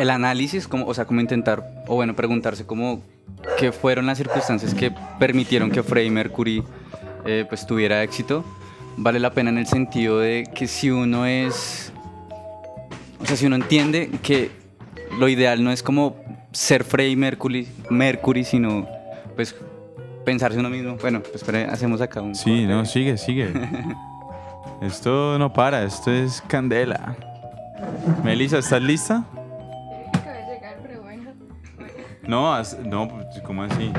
el 0.00 0.10
análisis, 0.10 0.66
como, 0.66 0.86
o 0.86 0.94
sea, 0.94 1.04
como 1.04 1.20
intentar, 1.20 1.84
o 1.86 1.94
bueno, 1.94 2.16
preguntarse 2.16 2.64
cómo 2.64 3.02
qué 3.58 3.70
fueron 3.72 4.06
las 4.06 4.18
circunstancias 4.18 4.74
que 4.74 4.92
permitieron 5.18 5.70
que 5.70 5.82
Freddie 5.82 6.10
Mercury 6.10 6.62
eh, 7.26 7.44
pues 7.48 7.66
tuviera 7.66 8.02
éxito, 8.02 8.44
vale 8.96 9.20
la 9.20 9.30
pena 9.32 9.50
en 9.50 9.58
el 9.58 9.66
sentido 9.66 10.18
de 10.18 10.48
que 10.54 10.66
si 10.66 10.90
uno 10.90 11.26
es, 11.26 11.92
o 13.20 13.26
sea, 13.26 13.36
si 13.36 13.46
uno 13.46 13.56
entiende 13.56 14.10
que 14.22 14.50
lo 15.18 15.28
ideal 15.28 15.62
no 15.62 15.70
es 15.70 15.82
como 15.82 16.16
ser 16.52 16.84
Freddie 16.84 17.16
Mercury, 17.16 17.68
Mercury 17.90 18.44
sino 18.44 18.86
pues 19.36 19.54
pensarse 20.24 20.58
uno 20.58 20.70
mismo. 20.70 20.96
Bueno, 21.00 21.20
pues 21.20 21.34
espere, 21.36 21.64
hacemos 21.64 22.00
acá 22.00 22.22
un 22.22 22.34
Sí, 22.34 22.50
corte. 22.50 22.66
no, 22.66 22.84
sigue, 22.86 23.18
sigue. 23.18 23.52
esto 24.82 25.38
no 25.38 25.52
para, 25.52 25.82
esto 25.84 26.10
es 26.10 26.42
candela. 26.46 27.14
Melissa, 28.24 28.58
¿estás 28.58 28.82
lista? 28.82 29.24
No, 32.26 32.52
as- 32.54 32.78
no, 32.84 33.08
pues, 33.08 33.26
¿cómo 33.44 33.62
así? 33.62 33.90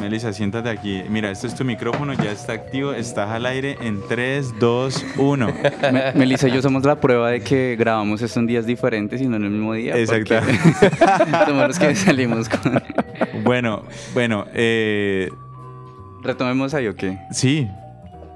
Melissa, 0.00 0.32
siéntate 0.32 0.68
aquí. 0.70 1.02
Mira, 1.10 1.30
este 1.30 1.46
es 1.46 1.54
tu 1.54 1.64
micrófono, 1.64 2.14
ya 2.14 2.30
está 2.32 2.54
activo, 2.54 2.92
estás 2.92 3.28
al 3.30 3.44
aire 3.46 3.76
en 3.82 4.00
3, 4.08 4.58
2, 4.58 5.04
1. 5.18 5.46
Me- 5.92 6.12
Melissa 6.14 6.48
y 6.48 6.52
yo 6.52 6.62
somos 6.62 6.84
la 6.84 6.98
prueba 7.00 7.30
de 7.30 7.42
que 7.42 7.76
grabamos 7.78 8.22
esto 8.22 8.40
en 8.40 8.46
días 8.46 8.64
diferentes 8.66 9.20
y 9.20 9.26
no 9.26 9.36
en 9.36 9.44
el 9.44 9.50
mismo 9.50 9.74
día. 9.74 9.94
Exactamente. 9.96 10.58
somos 11.46 11.68
los 11.68 11.78
que 11.78 11.94
salimos 11.94 12.48
con... 12.48 12.82
Bueno, 13.44 13.82
bueno, 14.14 14.46
eh, 14.54 15.30
Retomemos 16.22 16.74
ahí, 16.74 16.88
¿o 16.88 16.94
qué? 16.96 17.18
sí. 17.30 17.68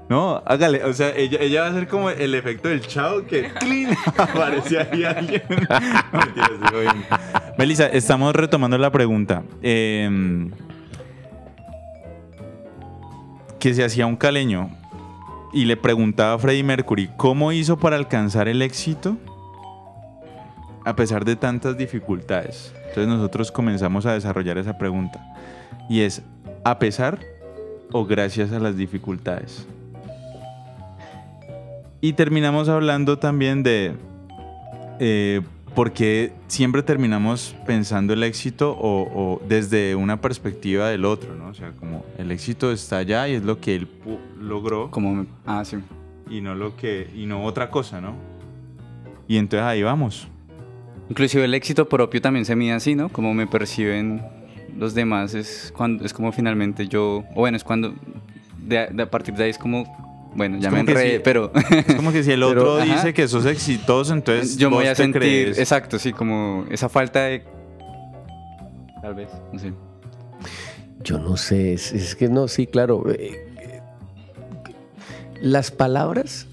No, 0.07 0.43
hágale, 0.45 0.83
o 0.83 0.93
sea, 0.93 1.09
ella, 1.15 1.39
ella 1.41 1.61
va 1.61 1.67
a 1.67 1.69
hacer 1.71 1.87
como 1.87 2.11
el 2.11 2.35
efecto 2.35 2.69
del 2.69 2.81
chavo 2.85 3.25
que 3.25 3.49
¡clean! 3.59 3.97
aparece 4.15 4.79
ahí 4.79 5.03
alguien. 5.03 5.41
No, 5.49 6.19
mentira, 6.19 6.49
estoy 6.53 6.69
jodiendo. 6.71 7.07
Melissa, 7.57 7.87
estamos 7.87 8.35
retomando 8.35 8.77
la 8.77 8.91
pregunta. 8.91 9.43
Eh, 9.61 10.49
que 13.65 13.73
se 13.73 13.83
hacía 13.83 14.05
un 14.05 14.15
caleño 14.15 14.69
y 15.51 15.65
le 15.65 15.75
preguntaba 15.75 16.33
a 16.33 16.37
Freddie 16.37 16.63
Mercury 16.63 17.09
cómo 17.17 17.51
hizo 17.51 17.77
para 17.77 17.95
alcanzar 17.95 18.47
el 18.47 18.61
éxito 18.61 19.17
a 20.85 20.95
pesar 20.95 21.25
de 21.25 21.35
tantas 21.35 21.75
dificultades. 21.75 22.71
Entonces 22.89 23.07
nosotros 23.07 23.51
comenzamos 23.51 24.05
a 24.05 24.13
desarrollar 24.13 24.59
esa 24.59 24.77
pregunta 24.77 25.19
y 25.89 26.01
es 26.01 26.21
a 26.63 26.77
pesar 26.77 27.19
o 27.91 28.05
gracias 28.05 28.51
a 28.51 28.59
las 28.59 28.77
dificultades. 28.77 29.65
Y 32.01 32.13
terminamos 32.13 32.69
hablando 32.69 33.17
también 33.17 33.63
de 33.63 33.95
eh, 34.99 35.41
por 35.75 35.91
qué 35.91 36.31
siempre 36.47 36.81
terminamos 36.81 37.55
pensando 37.67 38.13
el 38.13 38.23
éxito 38.23 38.71
o, 38.71 39.03
o 39.13 39.41
desde 39.47 39.93
una 39.95 40.21
perspectiva 40.21 40.89
del 40.89 41.05
otro, 41.05 41.35
¿no? 41.35 41.49
O 41.49 41.53
sea, 41.53 41.73
como 41.73 42.05
el 42.17 42.31
éxito 42.31 42.71
está 42.71 42.97
allá 42.97 43.27
y 43.27 43.33
es 43.35 43.43
lo 43.43 43.59
que 43.59 43.75
él 43.75 43.87
logró 44.39 44.89
Como... 44.89 45.25
Ah, 45.45 45.63
sí. 45.65 45.77
y 46.29 46.41
no 46.41 46.55
lo 46.55 46.75
que 46.75 47.09
y 47.13 47.25
no 47.25 47.43
otra 47.43 47.69
cosa, 47.69 47.99
¿no? 47.99 48.15
Y 49.27 49.37
entonces 49.37 49.65
ahí 49.65 49.83
vamos. 49.83 50.27
Inclusive 51.09 51.45
el 51.45 51.53
éxito 51.53 51.87
propio 51.87 52.21
también 52.21 52.45
se 52.45 52.55
mide 52.55 52.71
así, 52.71 52.95
¿no? 52.95 53.09
Como 53.09 53.33
me 53.33 53.45
perciben 53.45 54.23
los 54.77 54.93
demás 54.93 55.33
es 55.33 55.73
cuando 55.75 56.05
es 56.05 56.13
como 56.13 56.31
finalmente 56.31 56.87
yo... 56.87 57.23
O 57.35 57.41
bueno, 57.41 57.57
es 57.57 57.63
cuando... 57.63 57.93
De, 58.57 58.87
de 58.91 59.03
a 59.03 59.11
partir 59.11 59.35
de 59.35 59.43
ahí 59.43 59.49
es 59.49 59.57
como... 59.57 60.04
Bueno, 60.35 60.57
ya 60.59 60.69
me 60.69 60.81
enredé, 60.81 61.21
pero... 61.21 61.51
Es 61.55 61.95
como 61.95 62.11
que 62.11 62.23
si 62.23 62.31
el 62.31 62.39
Pero, 62.47 62.49
otro 62.49 62.77
ajá. 62.77 62.93
dice 62.95 63.13
que 63.13 63.27
sos 63.27 63.45
exitoso, 63.45 64.13
entonces 64.13 64.57
yo 64.57 64.69
me 64.69 64.77
voy 64.77 64.87
a 64.87 64.89
te 64.89 64.97
sentir... 65.03 65.21
crees. 65.21 65.57
Exacto, 65.57 65.97
sí, 65.97 66.11
como 66.11 66.65
esa 66.69 66.89
falta 66.89 67.23
de... 67.23 67.43
Tal 69.01 69.15
vez, 69.15 69.29
no 69.53 69.59
sé. 69.59 69.73
Yo 71.03 71.19
no 71.19 71.37
sé, 71.37 71.73
es, 71.73 71.93
es 71.93 72.15
que 72.15 72.27
no, 72.27 72.47
sí, 72.47 72.67
claro. 72.67 73.09
eh, 73.11 73.53
eh, 73.57 73.81
las 75.39 75.71
palabras 75.71 76.47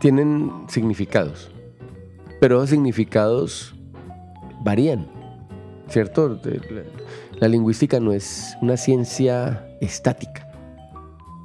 tienen 0.00 0.50
significados, 0.68 1.50
pero 2.40 2.56
esos 2.56 2.70
significados 2.70 3.74
varían, 4.64 5.06
¿cierto? 5.88 6.40
La 7.38 7.46
lingüística 7.48 8.00
no 8.00 8.12
es 8.12 8.56
una 8.60 8.76
ciencia 8.76 9.64
estática, 9.80 10.51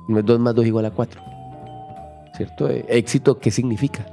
no 0.07 0.19
es 0.19 0.25
2 0.25 0.39
más 0.39 0.55
2 0.55 0.65
igual 0.67 0.85
a 0.85 0.91
4, 0.91 1.21
¿cierto? 2.35 2.69
Eh, 2.69 2.85
Éxito, 2.89 3.39
¿qué 3.39 3.51
significa? 3.51 4.05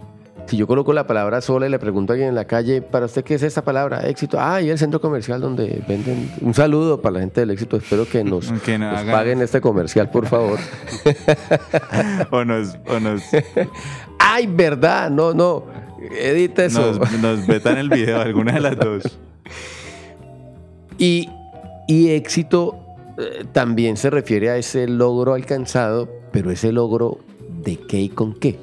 Si 0.46 0.58
yo 0.58 0.66
coloco 0.66 0.92
la 0.92 1.06
palabra 1.06 1.40
sola 1.40 1.66
y 1.66 1.70
le 1.70 1.78
pregunto 1.78 2.12
a 2.12 2.14
alguien 2.14 2.28
en 2.28 2.34
la 2.34 2.44
calle, 2.44 2.82
¿para 2.82 3.06
usted 3.06 3.24
qué 3.24 3.34
es 3.34 3.42
esta 3.42 3.62
palabra? 3.64 4.06
Éxito. 4.06 4.36
Ah, 4.38 4.60
y 4.60 4.68
el 4.68 4.76
centro 4.76 5.00
comercial 5.00 5.40
donde 5.40 5.82
venden. 5.88 6.30
Un 6.42 6.52
saludo 6.52 7.00
para 7.00 7.14
la 7.14 7.20
gente 7.20 7.40
del 7.40 7.50
éxito. 7.52 7.78
Espero 7.78 8.06
que 8.06 8.22
nos, 8.24 8.52
Que 8.64 8.76
no 8.76 8.90
nos 8.90 9.00
hagan- 9.00 9.14
paguen 9.14 9.40
este 9.40 9.62
comercial, 9.62 10.10
por 10.10 10.26
favor. 10.26 10.58
o 12.30 12.44
nos, 12.44 12.76
o 12.86 13.00
nos, 13.00 13.22
¡Ay, 14.18 14.46
verdad! 14.46 15.10
No, 15.10 15.32
no. 15.32 15.64
Edita 16.20 16.66
eso. 16.66 16.92
nos, 16.92 17.12
nos 17.22 17.46
vetan 17.46 17.78
el 17.78 17.88
video, 17.88 18.20
alguna 18.20 18.52
de 18.52 18.60
las 18.60 18.76
dos. 18.76 19.18
Y, 20.98 21.30
y 21.88 22.10
éxito 22.10 22.83
eh, 23.18 23.44
también 23.52 23.96
se 23.96 24.10
refiere 24.10 24.50
a 24.50 24.56
ese 24.56 24.88
logro 24.88 25.34
alcanzado, 25.34 26.08
pero 26.32 26.50
ese 26.50 26.72
logro 26.72 27.18
de 27.62 27.76
qué 27.76 28.00
y 28.00 28.08
con 28.08 28.34
qué. 28.34 28.58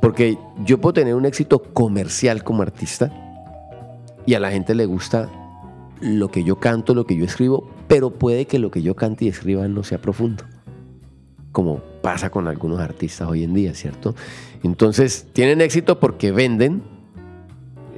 Porque 0.00 0.38
yo 0.64 0.80
puedo 0.80 0.94
tener 0.94 1.14
un 1.14 1.26
éxito 1.26 1.62
comercial 1.62 2.42
como 2.42 2.62
artista 2.62 3.12
y 4.26 4.34
a 4.34 4.40
la 4.40 4.50
gente 4.50 4.74
le 4.74 4.86
gusta 4.86 5.28
lo 6.00 6.30
que 6.30 6.44
yo 6.44 6.56
canto, 6.56 6.94
lo 6.94 7.04
que 7.04 7.16
yo 7.16 7.24
escribo, 7.24 7.70
pero 7.88 8.10
puede 8.10 8.46
que 8.46 8.58
lo 8.58 8.70
que 8.70 8.82
yo 8.82 8.94
cante 8.94 9.26
y 9.26 9.28
escriba 9.28 9.66
no 9.68 9.82
sea 9.82 10.00
profundo, 10.00 10.44
como 11.52 11.80
pasa 12.02 12.30
con 12.30 12.48
algunos 12.48 12.80
artistas 12.80 13.28
hoy 13.28 13.44
en 13.44 13.52
día, 13.52 13.74
¿cierto? 13.74 14.14
Entonces, 14.62 15.26
tienen 15.32 15.60
éxito 15.60 16.00
porque 16.00 16.32
venden, 16.32 16.82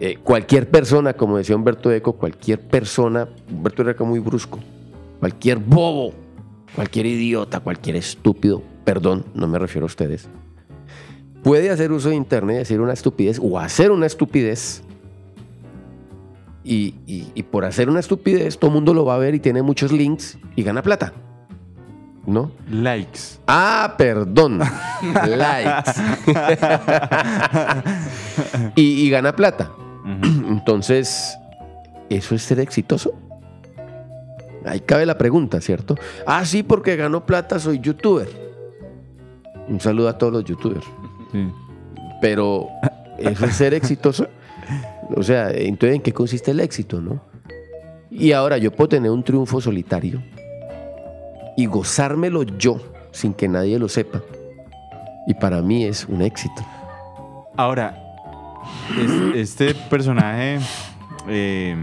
eh, 0.01 0.19
cualquier 0.23 0.69
persona, 0.69 1.13
como 1.13 1.37
decía 1.37 1.55
Humberto 1.55 1.93
Eco, 1.93 2.15
cualquier 2.15 2.61
persona, 2.61 3.29
Humberto 3.49 3.89
era 3.89 4.05
muy 4.05 4.19
brusco, 4.19 4.59
cualquier 5.23 5.59
bobo, 5.59 6.13
cualquier 6.75 7.07
idiota, 7.07 7.61
cualquier 7.61 7.95
estúpido, 7.95 8.61
perdón, 8.85 9.25
no 9.35 9.47
me 9.47 9.57
refiero 9.57 9.85
a 9.85 9.87
ustedes, 9.87 10.29
puede 11.45 11.71
hacer 11.71 11.93
uso 11.93 12.09
de 12.09 12.17
Internet 12.17 12.57
y 12.57 12.59
decir 12.59 12.81
una 12.81 12.93
estupidez 12.93 13.39
o 13.41 13.57
hacer 13.57 13.93
una 13.93 14.07
estupidez. 14.07 14.83
Y, 16.65 16.97
y- 17.07 17.31
y 17.37 17.45
por 17.45 17.65
hacer 17.65 17.89
una 17.89 18.01
estupidez, 18.01 18.59
todo 18.59 18.71
el 18.71 18.75
mundo 18.75 18.95
lo 18.95 19.05
va 19.05 19.15
a 19.15 19.19
ver 19.19 19.37
y 19.37 19.39
tiene 19.39 19.63
muchos 19.63 19.93
links 19.93 20.39
y 20.57 20.65
gana 20.65 20.83
plata. 20.83 21.13
¿No? 22.27 22.51
Likes. 22.69 23.21
Ah, 23.47 23.95
perdón. 23.97 24.59
Likes. 25.29 25.93
y, 28.75 29.07
y 29.07 29.11
gana 29.11 29.37
plata. 29.37 29.71
Entonces, 30.49 31.39
¿eso 32.11 32.35
es 32.35 32.43
ser 32.43 32.59
exitoso? 32.59 33.13
Ahí 34.67 34.81
cabe 34.81 35.07
la 35.07 35.19
pregunta, 35.19 35.61
¿cierto? 35.61 35.95
Ah, 36.27 36.45
sí, 36.45 36.63
porque 36.63 36.97
ganó 36.97 37.25
plata, 37.27 37.59
soy 37.59 37.81
youtuber. 37.81 38.29
Un 39.69 39.81
saludo 39.81 40.09
a 40.09 40.19
todos 40.19 40.33
los 40.33 40.45
youtubers. 40.45 40.85
Sí. 41.33 41.49
Pero 42.21 42.69
eso 43.19 43.47
es 43.47 43.55
ser 43.57 43.75
exitoso. 43.75 44.27
O 45.17 45.23
sea, 45.23 45.51
entonces, 45.51 45.97
¿en 45.97 46.03
qué 46.03 46.13
consiste 46.13 46.51
el 46.53 46.61
éxito, 46.61 47.01
no? 47.01 47.21
Y 48.11 48.33
ahora 48.33 48.59
yo 48.59 48.71
puedo 48.71 48.89
tener 48.89 49.11
un 49.11 49.23
triunfo 49.25 49.61
solitario 49.61 50.23
y 51.57 51.67
gozármelo 51.67 52.43
yo 52.43 52.81
sin 53.11 53.35
que 53.35 53.49
nadie 53.49 53.79
lo 53.79 53.89
sepa. 53.89 54.21
Y 55.27 55.35
para 55.35 55.61
mí 55.63 55.85
es 55.85 56.07
un 56.07 56.23
éxito. 56.23 56.63
Ahora, 57.57 57.99
es- 58.99 59.37
este 59.37 59.75
personaje, 59.75 60.59
eh, 61.29 61.77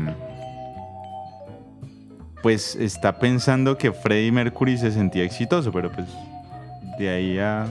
pues 2.42 2.76
está 2.76 3.20
pensando 3.20 3.78
que 3.78 3.92
Freddie 3.92 4.32
Mercury 4.32 4.78
se 4.78 4.92
sentía 4.92 5.24
exitoso, 5.24 5.72
pero 5.72 5.92
pues 5.92 6.08
de 6.98 7.10
ahí 7.10 7.40
a... 7.40 7.68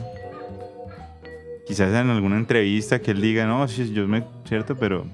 Quizás 1.66 1.88
en 1.94 2.08
alguna 2.10 2.36
entrevista 2.36 2.98
que 3.00 3.10
él 3.10 3.20
diga, 3.20 3.46
no, 3.46 3.66
sí, 3.68 3.92
yo 3.92 4.08
me... 4.08 4.24
¿Cierto? 4.46 4.74
Pero 4.76 5.04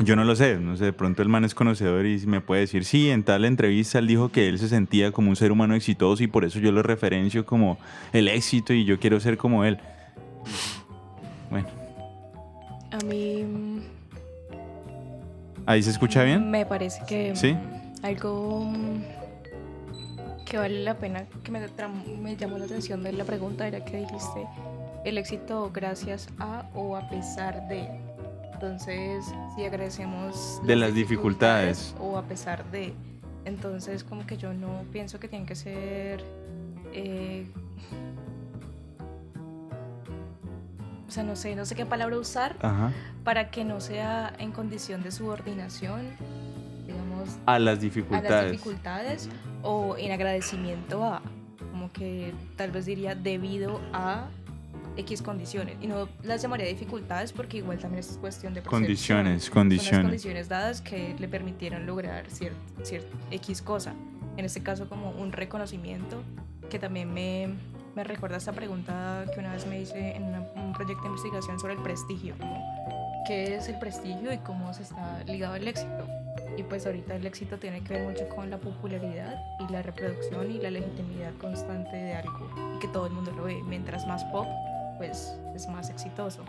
yo 0.00 0.16
no 0.16 0.24
lo 0.24 0.34
sé. 0.34 0.58
No 0.58 0.76
sé, 0.76 0.86
de 0.86 0.92
pronto 0.92 1.22
el 1.22 1.28
man 1.28 1.44
es 1.44 1.54
conocedor 1.54 2.06
y 2.06 2.18
me 2.26 2.40
puede 2.40 2.62
decir, 2.62 2.84
sí, 2.84 3.08
en 3.10 3.22
tal 3.22 3.44
entrevista 3.44 3.98
él 4.00 4.08
dijo 4.08 4.30
que 4.30 4.48
él 4.48 4.58
se 4.58 4.68
sentía 4.68 5.12
como 5.12 5.30
un 5.30 5.36
ser 5.36 5.52
humano 5.52 5.74
exitoso 5.74 6.22
y 6.24 6.26
por 6.26 6.44
eso 6.44 6.58
yo 6.58 6.72
lo 6.72 6.82
referencio 6.82 7.46
como 7.46 7.78
el 8.12 8.26
éxito 8.28 8.72
y 8.72 8.84
yo 8.84 8.98
quiero 8.98 9.20
ser 9.20 9.36
como 9.36 9.64
él. 9.64 9.78
Bueno, 11.50 11.68
A 12.90 13.04
mí 13.04 13.44
mm, 13.44 13.78
¿ahí 15.66 15.82
se 15.82 15.90
escucha 15.90 16.24
bien? 16.24 16.50
me 16.50 16.66
parece 16.66 17.00
que 17.06 17.34
Sí. 17.36 17.56
Algo 18.06 18.72
que 20.44 20.58
vale 20.58 20.84
la 20.84 20.94
pena, 20.94 21.26
que 21.42 21.50
me, 21.50 22.36
llamó 22.36 22.58
la 22.58 22.64
atención 22.64 23.02
de 23.02 23.12
la 23.12 23.24
pregunta 23.24 23.66
era 23.66 23.84
que 23.84 23.98
dijiste 23.98 24.46
el 25.04 25.18
éxito 25.18 25.70
gracias 25.72 26.28
a 26.38 26.68
o 26.74 26.96
a 26.96 27.08
pesar 27.08 27.66
de. 27.68 27.88
Entonces, 28.52 29.26
si 29.54 29.64
agradecemos 29.64 30.62
De 30.64 30.76
las 30.76 30.94
dificultades. 30.94 31.94
o 32.00 32.16
a 32.16 32.22
pesar 32.22 32.64
de, 32.70 32.94
entonces 33.44 34.02
como 34.02 34.26
que 34.26 34.38
yo 34.38 34.54
no 34.54 34.84
pienso 34.92 35.20
que 35.20 35.28
tienen 35.28 35.46
que 35.46 35.54
ser 35.54 36.24
eh, 36.94 37.46
o 41.06 41.10
sea, 41.10 41.22
no 41.22 41.36
sé, 41.36 41.54
no 41.54 41.66
sé 41.66 41.74
qué 41.74 41.86
palabra 41.86 42.18
usar 42.18 42.56
Ajá. 42.62 42.92
para 43.24 43.50
que 43.50 43.64
no 43.64 43.80
sea 43.80 44.32
en 44.38 44.52
condición 44.52 45.02
de 45.02 45.10
subordinación, 45.12 46.06
A 47.46 47.58
las 47.58 47.78
a 47.78 47.80
dificultades. 47.80 48.30
las 48.30 48.50
dificultades 48.52 49.28
o 49.62 49.96
en 49.98 50.12
agradecimiento 50.12 51.04
a, 51.04 51.22
como 51.72 51.90
que 51.92 52.32
tal 52.56 52.70
vez 52.70 52.86
diría 52.86 53.14
debido 53.14 53.80
a 53.92 54.28
X 54.96 55.20
condiciones. 55.22 55.76
Y 55.82 55.86
no 55.88 56.08
las 56.22 56.40
llamaría 56.42 56.66
dificultades 56.66 57.32
porque 57.32 57.58
igual 57.58 57.78
también 57.78 58.00
es 58.00 58.16
cuestión 58.20 58.54
de 58.54 58.62
percepción. 58.62 58.82
Condiciones, 58.82 59.42
Son 59.44 59.50
las 59.50 59.54
condiciones. 59.54 60.02
condiciones 60.02 60.48
dadas 60.48 60.80
que 60.80 61.14
le 61.18 61.28
permitieron 61.28 61.84
lograr 61.86 62.24
cierta 62.30 63.06
X 63.30 63.60
cosa. 63.62 63.92
En 64.38 64.44
este 64.44 64.62
caso 64.62 64.88
como 64.88 65.10
un 65.10 65.32
reconocimiento 65.32 66.22
que 66.70 66.78
también 66.78 67.12
me, 67.12 67.48
me 67.94 68.04
recuerda 68.04 68.36
a 68.36 68.38
esta 68.38 68.52
pregunta 68.52 69.24
que 69.34 69.40
una 69.40 69.52
vez 69.52 69.66
me 69.66 69.80
hice 69.80 70.16
en 70.16 70.24
una- 70.24 70.40
un 70.56 70.72
proyecto 70.72 71.02
de 71.02 71.08
investigación 71.08 71.58
sobre 71.60 71.74
el 71.74 71.82
prestigio. 71.82 72.34
¿Qué 73.26 73.56
es 73.56 73.68
el 73.68 73.78
prestigio 73.78 74.32
y 74.32 74.38
cómo 74.38 74.72
se 74.72 74.82
está 74.82 75.22
ligado 75.24 75.54
al 75.54 75.66
éxito? 75.66 76.06
Y 76.56 76.62
pues 76.62 76.86
ahorita 76.86 77.16
el 77.16 77.26
éxito 77.26 77.58
tiene 77.58 77.82
que 77.82 77.94
ver 77.94 78.08
mucho 78.08 78.28
con 78.34 78.48
la 78.50 78.58
popularidad 78.58 79.38
y 79.60 79.70
la 79.72 79.82
reproducción 79.82 80.50
y 80.50 80.58
la 80.58 80.70
legitimidad 80.70 81.32
constante 81.38 81.96
de 81.96 82.14
algo 82.14 82.50
y 82.76 82.78
que 82.78 82.88
todo 82.88 83.06
el 83.06 83.12
mundo 83.12 83.32
lo 83.32 83.44
ve. 83.44 83.60
Mientras 83.66 84.06
más 84.06 84.24
pop, 84.24 84.46
pues 84.96 85.38
es 85.54 85.68
más 85.68 85.90
exitoso. 85.90 86.44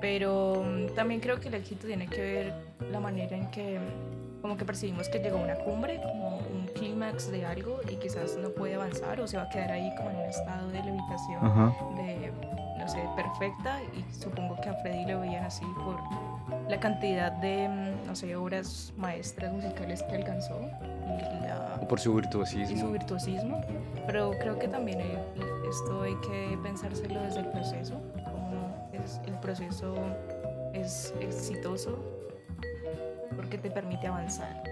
Pero 0.00 0.64
mm, 0.64 0.94
también 0.94 1.20
creo 1.20 1.38
que 1.40 1.48
el 1.48 1.54
éxito 1.54 1.86
tiene 1.86 2.06
que 2.06 2.20
ver 2.20 2.54
la 2.90 3.00
manera 3.00 3.36
en 3.36 3.50
que 3.50 3.78
mm, 3.78 4.40
como 4.40 4.56
que 4.56 4.64
percibimos 4.64 5.08
que 5.08 5.18
llegó 5.18 5.38
a 5.38 5.42
una 5.42 5.54
cumbre, 5.56 6.00
como 6.00 6.38
un 6.38 6.66
clímax 6.74 7.30
de 7.30 7.44
algo 7.44 7.80
y 7.90 7.96
quizás 7.96 8.36
no 8.36 8.48
puede 8.50 8.74
avanzar 8.74 9.20
o 9.20 9.26
se 9.26 9.36
va 9.36 9.44
a 9.44 9.48
quedar 9.50 9.70
ahí 9.70 9.92
como 9.96 10.10
en 10.10 10.16
un 10.16 10.22
estado 10.22 10.68
de 10.68 10.82
levitación 10.82 11.44
Ajá. 11.44 11.74
de, 11.96 12.32
no 12.78 12.88
sé, 12.88 13.06
perfecta 13.16 13.80
y 13.94 14.14
supongo 14.14 14.56
que 14.62 14.70
a 14.70 14.74
Freddy 14.76 15.04
lo 15.06 15.20
veían 15.20 15.44
así 15.44 15.64
por 15.84 15.96
la 16.68 16.78
cantidad 16.80 17.32
de, 17.32 17.68
mm, 17.68 18.06
no 18.06 18.14
sé, 18.14 18.34
obras 18.36 18.92
maestras 18.96 19.52
musicales 19.52 20.02
que 20.04 20.16
alcanzó 20.16 20.60
y, 20.62 21.46
la, 21.46 21.80
por 21.88 21.98
su 22.00 22.10
y 22.10 22.12
su 22.12 22.16
virtuosismo. 22.16 22.90
virtuosismo, 22.92 23.60
pero 24.06 24.30
creo 24.40 24.58
que 24.58 24.68
también 24.68 25.00
el- 25.00 25.18
esto 25.68 26.02
hay 26.02 26.14
que 26.16 26.58
pensárselo 26.62 27.20
desde 27.22 27.40
el 27.40 27.48
proceso, 27.48 27.94
como 28.24 28.88
es, 28.92 29.20
el 29.26 29.34
proceso 29.40 29.94
es 30.74 31.14
exitoso 31.20 31.98
porque 33.36 33.58
te 33.58 33.70
permite 33.70 34.06
avanzar 34.06 34.62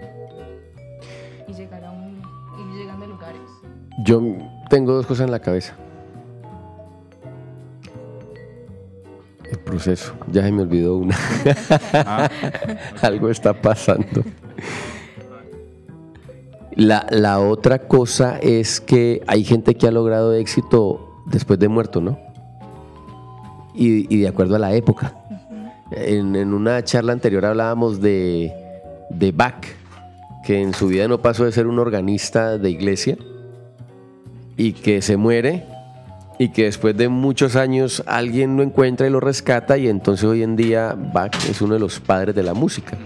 y 1.47 1.53
llegar 1.53 1.83
a 1.85 1.91
un, 1.91 2.21
ir 2.59 2.77
llegando 2.81 3.05
a 3.05 3.07
lugares. 3.07 3.41
Yo 4.03 4.21
tengo 4.69 4.93
dos 4.93 5.05
cosas 5.05 5.25
en 5.25 5.31
la 5.31 5.39
cabeza. 5.39 5.73
Proceso. 9.69 10.13
Ya 10.31 10.43
se 10.43 10.51
me 10.51 10.63
olvidó 10.63 10.97
una. 10.97 11.15
Ah, 11.93 12.29
Algo 13.01 13.29
está 13.29 13.53
pasando. 13.53 14.23
La, 16.75 17.05
la 17.09 17.39
otra 17.39 17.79
cosa 17.79 18.39
es 18.39 18.81
que 18.81 19.21
hay 19.27 19.43
gente 19.43 19.75
que 19.75 19.87
ha 19.87 19.91
logrado 19.91 20.33
éxito 20.33 21.23
después 21.27 21.59
de 21.59 21.67
muerto, 21.67 22.01
¿no? 22.01 22.17
Y, 23.75 24.13
y 24.13 24.21
de 24.21 24.27
acuerdo 24.27 24.55
a 24.55 24.59
la 24.59 24.73
época. 24.73 25.15
En, 25.91 26.35
en 26.35 26.53
una 26.53 26.83
charla 26.83 27.13
anterior 27.13 27.45
hablábamos 27.45 28.01
de, 28.01 28.53
de 29.09 29.31
Bach, 29.31 29.65
que 30.43 30.61
en 30.61 30.73
su 30.73 30.87
vida 30.87 31.07
no 31.07 31.21
pasó 31.21 31.45
de 31.45 31.51
ser 31.51 31.67
un 31.67 31.79
organista 31.79 32.57
de 32.57 32.69
iglesia 32.69 33.17
y 34.57 34.73
que 34.73 35.01
se 35.01 35.17
muere 35.17 35.65
y 36.41 36.49
que 36.49 36.63
después 36.63 36.95
de 36.95 37.09
muchos 37.09 37.57
años 37.57 38.01
alguien 38.07 38.55
lo 38.55 38.63
encuentra 38.63 39.05
y 39.05 39.09
lo 39.09 39.19
rescata 39.19 39.77
y 39.77 39.89
entonces 39.89 40.23
hoy 40.23 40.41
en 40.41 40.55
día 40.55 40.95
Bach 40.97 41.35
es 41.49 41.61
uno 41.61 41.73
de 41.73 41.81
los 41.81 41.99
padres 41.99 42.33
de 42.33 42.43
la 42.43 42.53
música. 42.53 42.97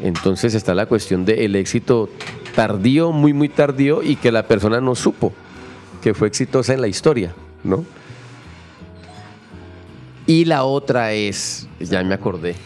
Entonces 0.00 0.54
está 0.54 0.74
la 0.74 0.86
cuestión 0.86 1.26
del 1.26 1.54
éxito 1.54 2.08
tardío, 2.54 3.12
muy 3.12 3.34
muy 3.34 3.50
tardío 3.50 4.02
y 4.02 4.16
que 4.16 4.32
la 4.32 4.48
persona 4.48 4.80
no 4.80 4.94
supo 4.94 5.34
que 6.02 6.14
fue 6.14 6.28
exitosa 6.28 6.72
en 6.72 6.80
la 6.80 6.88
historia, 6.88 7.34
¿no? 7.62 7.84
Y 10.26 10.46
la 10.46 10.64
otra 10.64 11.12
es, 11.12 11.68
ya 11.78 12.02
me 12.02 12.14
acordé, 12.14 12.56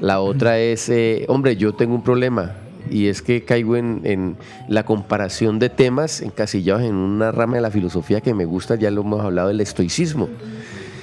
la 0.00 0.20
otra 0.20 0.58
es, 0.60 0.88
eh, 0.88 1.24
hombre, 1.28 1.56
yo 1.56 1.74
tengo 1.74 1.94
un 1.94 2.04
problema 2.04 2.52
y 2.90 3.08
es 3.08 3.22
que 3.22 3.44
caigo 3.44 3.76
en, 3.76 4.00
en 4.04 4.36
la 4.68 4.84
comparación 4.84 5.58
de 5.58 5.70
temas 5.70 6.20
encasillados 6.20 6.82
en 6.82 6.94
una 6.94 7.32
rama 7.32 7.56
de 7.56 7.62
la 7.62 7.70
filosofía 7.70 8.20
que 8.20 8.34
me 8.34 8.44
gusta, 8.44 8.76
ya 8.76 8.90
lo 8.90 9.00
hemos 9.02 9.24
hablado, 9.24 9.48
del 9.48 9.60
estoicismo. 9.60 10.28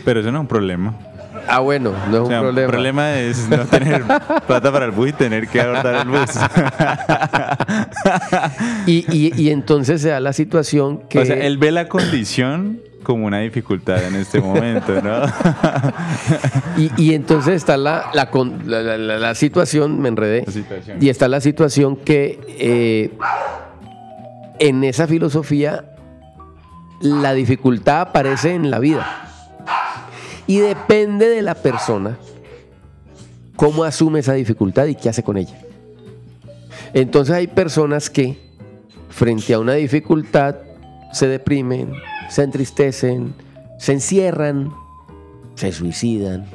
pero 0.06 0.20
eso 0.22 0.32
no 0.32 0.40
es 0.40 0.42
un 0.42 0.48
problema. 0.48 0.96
Ah, 1.48 1.60
bueno, 1.60 1.92
no 2.10 2.18
es 2.18 2.22
O 2.24 2.28
sea, 2.28 2.40
un 2.42 2.46
problema. 2.48 2.68
Un 2.68 2.72
problema 2.72 3.20
es 3.20 3.50
no 3.50 3.66
tener 3.66 4.04
plata 4.48 4.72
para 4.72 4.86
el 4.86 4.92
bus 4.92 5.10
y 5.10 5.14
tener 5.14 5.48
que 5.48 5.62
abordar 5.62 6.06
el 6.06 6.10
bus. 6.10 6.30
Y, 8.86 9.06
y- 9.12 9.34
y 9.42 9.50
entonces 9.52 10.02
se 10.02 10.10
da 10.10 10.20
la 10.20 10.34
situación 10.34 11.02
que... 11.10 11.20
O 11.20 11.26
sea, 11.26 11.36
él 11.36 11.58
ve 11.58 11.72
la 11.72 11.88
condición 11.88 12.80
como 13.04 13.26
una 13.26 13.40
dificultad 13.40 14.04
en 14.06 14.16
este 14.16 14.40
momento, 14.42 15.02
¿no? 15.02 15.22
Y, 16.78 16.90
y 16.98 17.14
entonces 17.14 17.56
está 17.56 17.76
la, 17.78 18.10
la, 18.14 18.30
con- 18.30 18.64
la- 18.70 18.82
la- 18.82 18.98
la- 18.98 19.18
la 19.20 19.36
situación, 19.36 20.00
me 20.00 20.10
enredé, 20.10 20.46
situación. 20.50 20.98
y 21.02 21.10
está 21.10 21.28
la 21.28 21.42
situación 21.42 21.96
que 21.98 22.40
eh, 22.48 23.12
en 24.60 24.84
esa 24.84 25.08
filosofía 25.08 25.86
la 27.02 27.34
dificultad 27.34 28.02
aparece 28.02 28.54
en 28.54 28.70
la 28.72 28.80
vida. 28.80 29.28
Y 30.48 30.60
depende 30.60 31.28
de 31.30 31.42
la 31.42 31.56
persona 31.56 32.18
cómo 33.56 33.84
asume 33.84 34.20
esa 34.20 34.34
dificultad 34.34 34.86
y 34.86 34.96
qué 34.96 35.10
hace 35.10 35.24
con 35.24 35.38
ella. 35.38 35.58
Entonces 36.94 37.36
hay 37.36 37.48
personas 37.48 38.10
que 38.10 38.38
frente 39.10 39.54
a 39.54 39.60
una 39.60 39.74
dificultad 39.74 40.56
se 41.14 41.28
deprimen, 41.28 41.94
se 42.32 42.44
entristecen, 42.44 43.34
se 43.78 43.92
encierran, 43.94 44.72
se 45.56 45.72
suicidan. 45.74 46.46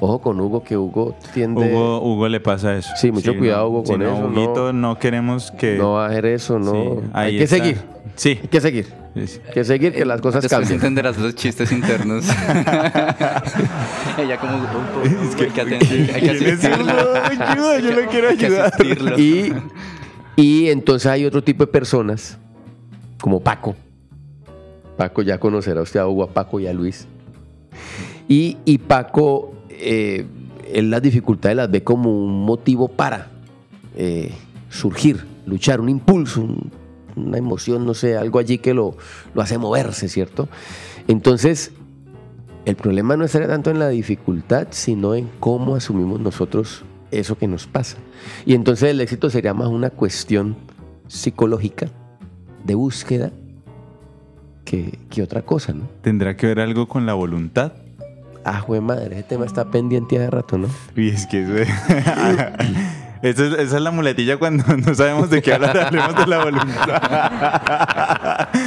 Ojo 0.00 0.20
con 0.20 0.38
Hugo, 0.40 0.62
que 0.62 0.76
Hugo 0.76 1.16
tiende... 1.34 1.72
Hugo, 1.74 2.00
Hugo 2.02 2.28
le 2.28 2.38
pasa 2.38 2.76
eso. 2.76 2.90
Sí, 2.96 3.10
mucho 3.10 3.36
cuidado, 3.36 3.68
Hugo, 3.68 3.82
si 3.84 3.92
con 3.92 4.00
no, 4.02 4.14
eso, 4.16 4.26
Huguito, 4.28 4.72
no, 4.72 4.96
queremos 4.98 5.50
que... 5.50 5.76
No 5.76 5.94
va 5.94 6.04
a 6.06 6.08
hacer 6.10 6.26
eso, 6.26 6.58
no. 6.60 6.72
Sí, 6.72 7.00
hay 7.14 7.38
que 7.38 7.44
está. 7.44 7.56
seguir. 7.56 7.78
Sí. 8.14 8.38
Hay 8.40 8.48
que 8.48 8.60
seguir. 8.60 8.86
Sí, 9.16 9.26
sí. 9.26 9.40
Hay 9.46 9.52
que 9.54 9.64
seguir, 9.64 9.92
que 9.94 10.04
las 10.04 10.20
cosas 10.20 10.42
Después 10.42 10.60
cambian. 10.60 10.74
entenderás 10.76 11.18
los 11.18 11.34
chistes 11.34 11.72
internos. 11.72 12.26
Ella 14.18 14.38
como... 14.38 14.58
Es 15.04 15.34
que- 15.34 15.44
hay 15.44 15.50
que, 15.50 15.62
atender- 15.62 16.14
hay 16.14 16.20
que 16.20 16.20
¿Quién 16.38 16.50
es 16.50 16.64
asistirlo. 16.64 16.92
Ayuda, 17.46 17.78
yo 17.80 17.90
lo 18.00 18.06
quiero 18.08 18.28
Hay 18.28 18.36
que 18.36 18.46
ayudar. 18.46 18.66
asistirlo. 18.66 19.18
Y, 19.18 19.52
y 20.36 20.68
entonces 20.68 21.10
hay 21.10 21.24
otro 21.24 21.42
tipo 21.42 21.64
de 21.66 21.72
personas, 21.72 22.38
como 23.20 23.40
Paco, 23.40 23.74
Paco 24.98 25.22
ya 25.22 25.38
conocerá 25.38 25.80
usted 25.80 26.00
a 26.00 26.06
Hugo, 26.08 26.24
a 26.24 26.28
Paco 26.34 26.60
y 26.60 26.66
a 26.66 26.74
Luis. 26.74 27.06
Y, 28.28 28.58
y 28.66 28.76
Paco, 28.78 29.54
eh, 29.70 30.26
él 30.74 30.90
las 30.90 31.00
dificultades 31.00 31.56
las 31.56 31.70
ve 31.70 31.82
como 31.82 32.10
un 32.10 32.44
motivo 32.44 32.88
para 32.88 33.30
eh, 33.96 34.32
surgir, 34.68 35.24
luchar, 35.46 35.80
un 35.80 35.88
impulso, 35.88 36.42
un- 36.42 36.70
una 37.16 37.38
emoción, 37.38 37.84
no 37.86 37.94
sé, 37.94 38.16
algo 38.16 38.38
allí 38.38 38.58
que 38.58 38.74
lo, 38.74 38.96
lo 39.34 39.42
hace 39.42 39.56
moverse, 39.58 40.08
¿cierto? 40.08 40.48
Entonces, 41.08 41.72
el 42.64 42.76
problema 42.76 43.16
no 43.16 43.24
estaría 43.24 43.48
tanto 43.48 43.70
en 43.70 43.78
la 43.80 43.88
dificultad, 43.88 44.68
sino 44.70 45.14
en 45.16 45.28
cómo 45.40 45.74
asumimos 45.74 46.20
nosotros 46.20 46.84
eso 47.10 47.36
que 47.38 47.48
nos 47.48 47.66
pasa. 47.66 47.96
Y 48.46 48.54
entonces 48.54 48.90
el 48.90 49.00
éxito 49.00 49.30
sería 49.30 49.54
más 49.54 49.68
una 49.68 49.90
cuestión 49.90 50.56
psicológica, 51.08 51.88
de 52.64 52.74
búsqueda, 52.76 53.32
que, 54.68 54.98
que 55.10 55.22
otra 55.22 55.42
cosa, 55.42 55.72
¿no? 55.72 55.84
¿Tendrá 56.02 56.36
que 56.36 56.46
ver 56.46 56.60
algo 56.60 56.86
con 56.88 57.06
la 57.06 57.14
voluntad? 57.14 57.72
Ah, 58.44 58.60
jue 58.60 58.80
madre, 58.80 59.14
ese 59.16 59.22
tema 59.24 59.44
está 59.46 59.70
pendiente 59.70 60.16
hace 60.16 60.30
rato, 60.30 60.58
¿no? 60.58 60.68
Y 60.96 61.08
es 61.10 61.26
que 61.26 61.42
eso- 61.62 61.72
Esa 63.20 63.46
es, 63.46 63.52
esa 63.54 63.76
es 63.76 63.82
la 63.82 63.90
muletilla 63.90 64.36
cuando 64.36 64.64
no 64.86 64.94
sabemos 64.94 65.28
de 65.30 65.42
qué 65.42 65.54
hablar, 65.54 65.76
hablemos 65.78 66.14
de 66.16 66.26
la 66.26 66.44
voluntad. 66.44 68.48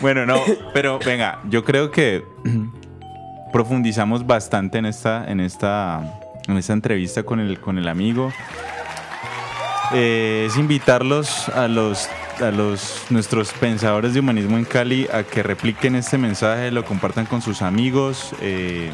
bueno, 0.00 0.24
no, 0.26 0.36
pero 0.72 0.98
venga, 1.04 1.40
yo 1.50 1.64
creo 1.64 1.90
que 1.90 2.24
profundizamos 3.52 4.26
bastante 4.26 4.78
en 4.78 4.86
esta, 4.86 5.30
en 5.30 5.40
esta, 5.40 6.00
en 6.48 6.56
esta 6.56 6.72
entrevista 6.72 7.22
con 7.24 7.40
el, 7.40 7.60
con 7.60 7.76
el 7.78 7.88
amigo. 7.88 8.32
Eh, 9.94 10.46
es 10.48 10.56
invitarlos 10.56 11.50
a 11.50 11.68
los 11.68 12.08
a 12.40 12.50
los 12.50 13.04
nuestros 13.10 13.52
pensadores 13.52 14.14
de 14.14 14.20
humanismo 14.20 14.56
en 14.56 14.64
Cali 14.64 15.06
a 15.12 15.22
que 15.22 15.42
repliquen 15.42 15.94
este 15.96 16.18
mensaje, 16.18 16.70
lo 16.70 16.84
compartan 16.84 17.26
con 17.26 17.42
sus 17.42 17.62
amigos 17.62 18.30
eh, 18.40 18.90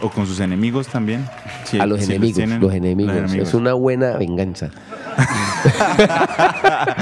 o 0.00 0.10
con 0.10 0.26
sus 0.26 0.40
enemigos 0.40 0.88
también. 0.88 1.26
Si- 1.64 1.80
a 1.80 1.86
los 1.86 2.00
si 2.00 2.12
enemigos, 2.12 2.36
tienen- 2.36 2.60
los 2.60 2.72
enemigos. 2.74 3.14
los 3.14 3.22
enemigos. 3.24 3.48
Es 3.48 3.54
una 3.54 3.72
buena 3.74 4.16
venganza. 4.18 4.70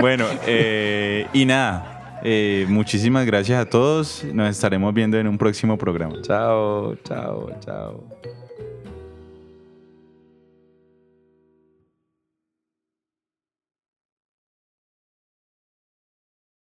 Bueno, 0.00 0.26
eh, 0.46 1.26
y 1.32 1.44
nada, 1.44 2.20
eh, 2.22 2.66
muchísimas 2.68 3.26
gracias 3.26 3.60
a 3.60 3.68
todos. 3.68 4.22
Nos 4.32 4.48
estaremos 4.48 4.94
viendo 4.94 5.18
en 5.18 5.26
un 5.26 5.36
próximo 5.36 5.76
programa. 5.76 6.14
Chao, 6.22 6.94
chao, 7.02 7.50
chao. 7.64 8.04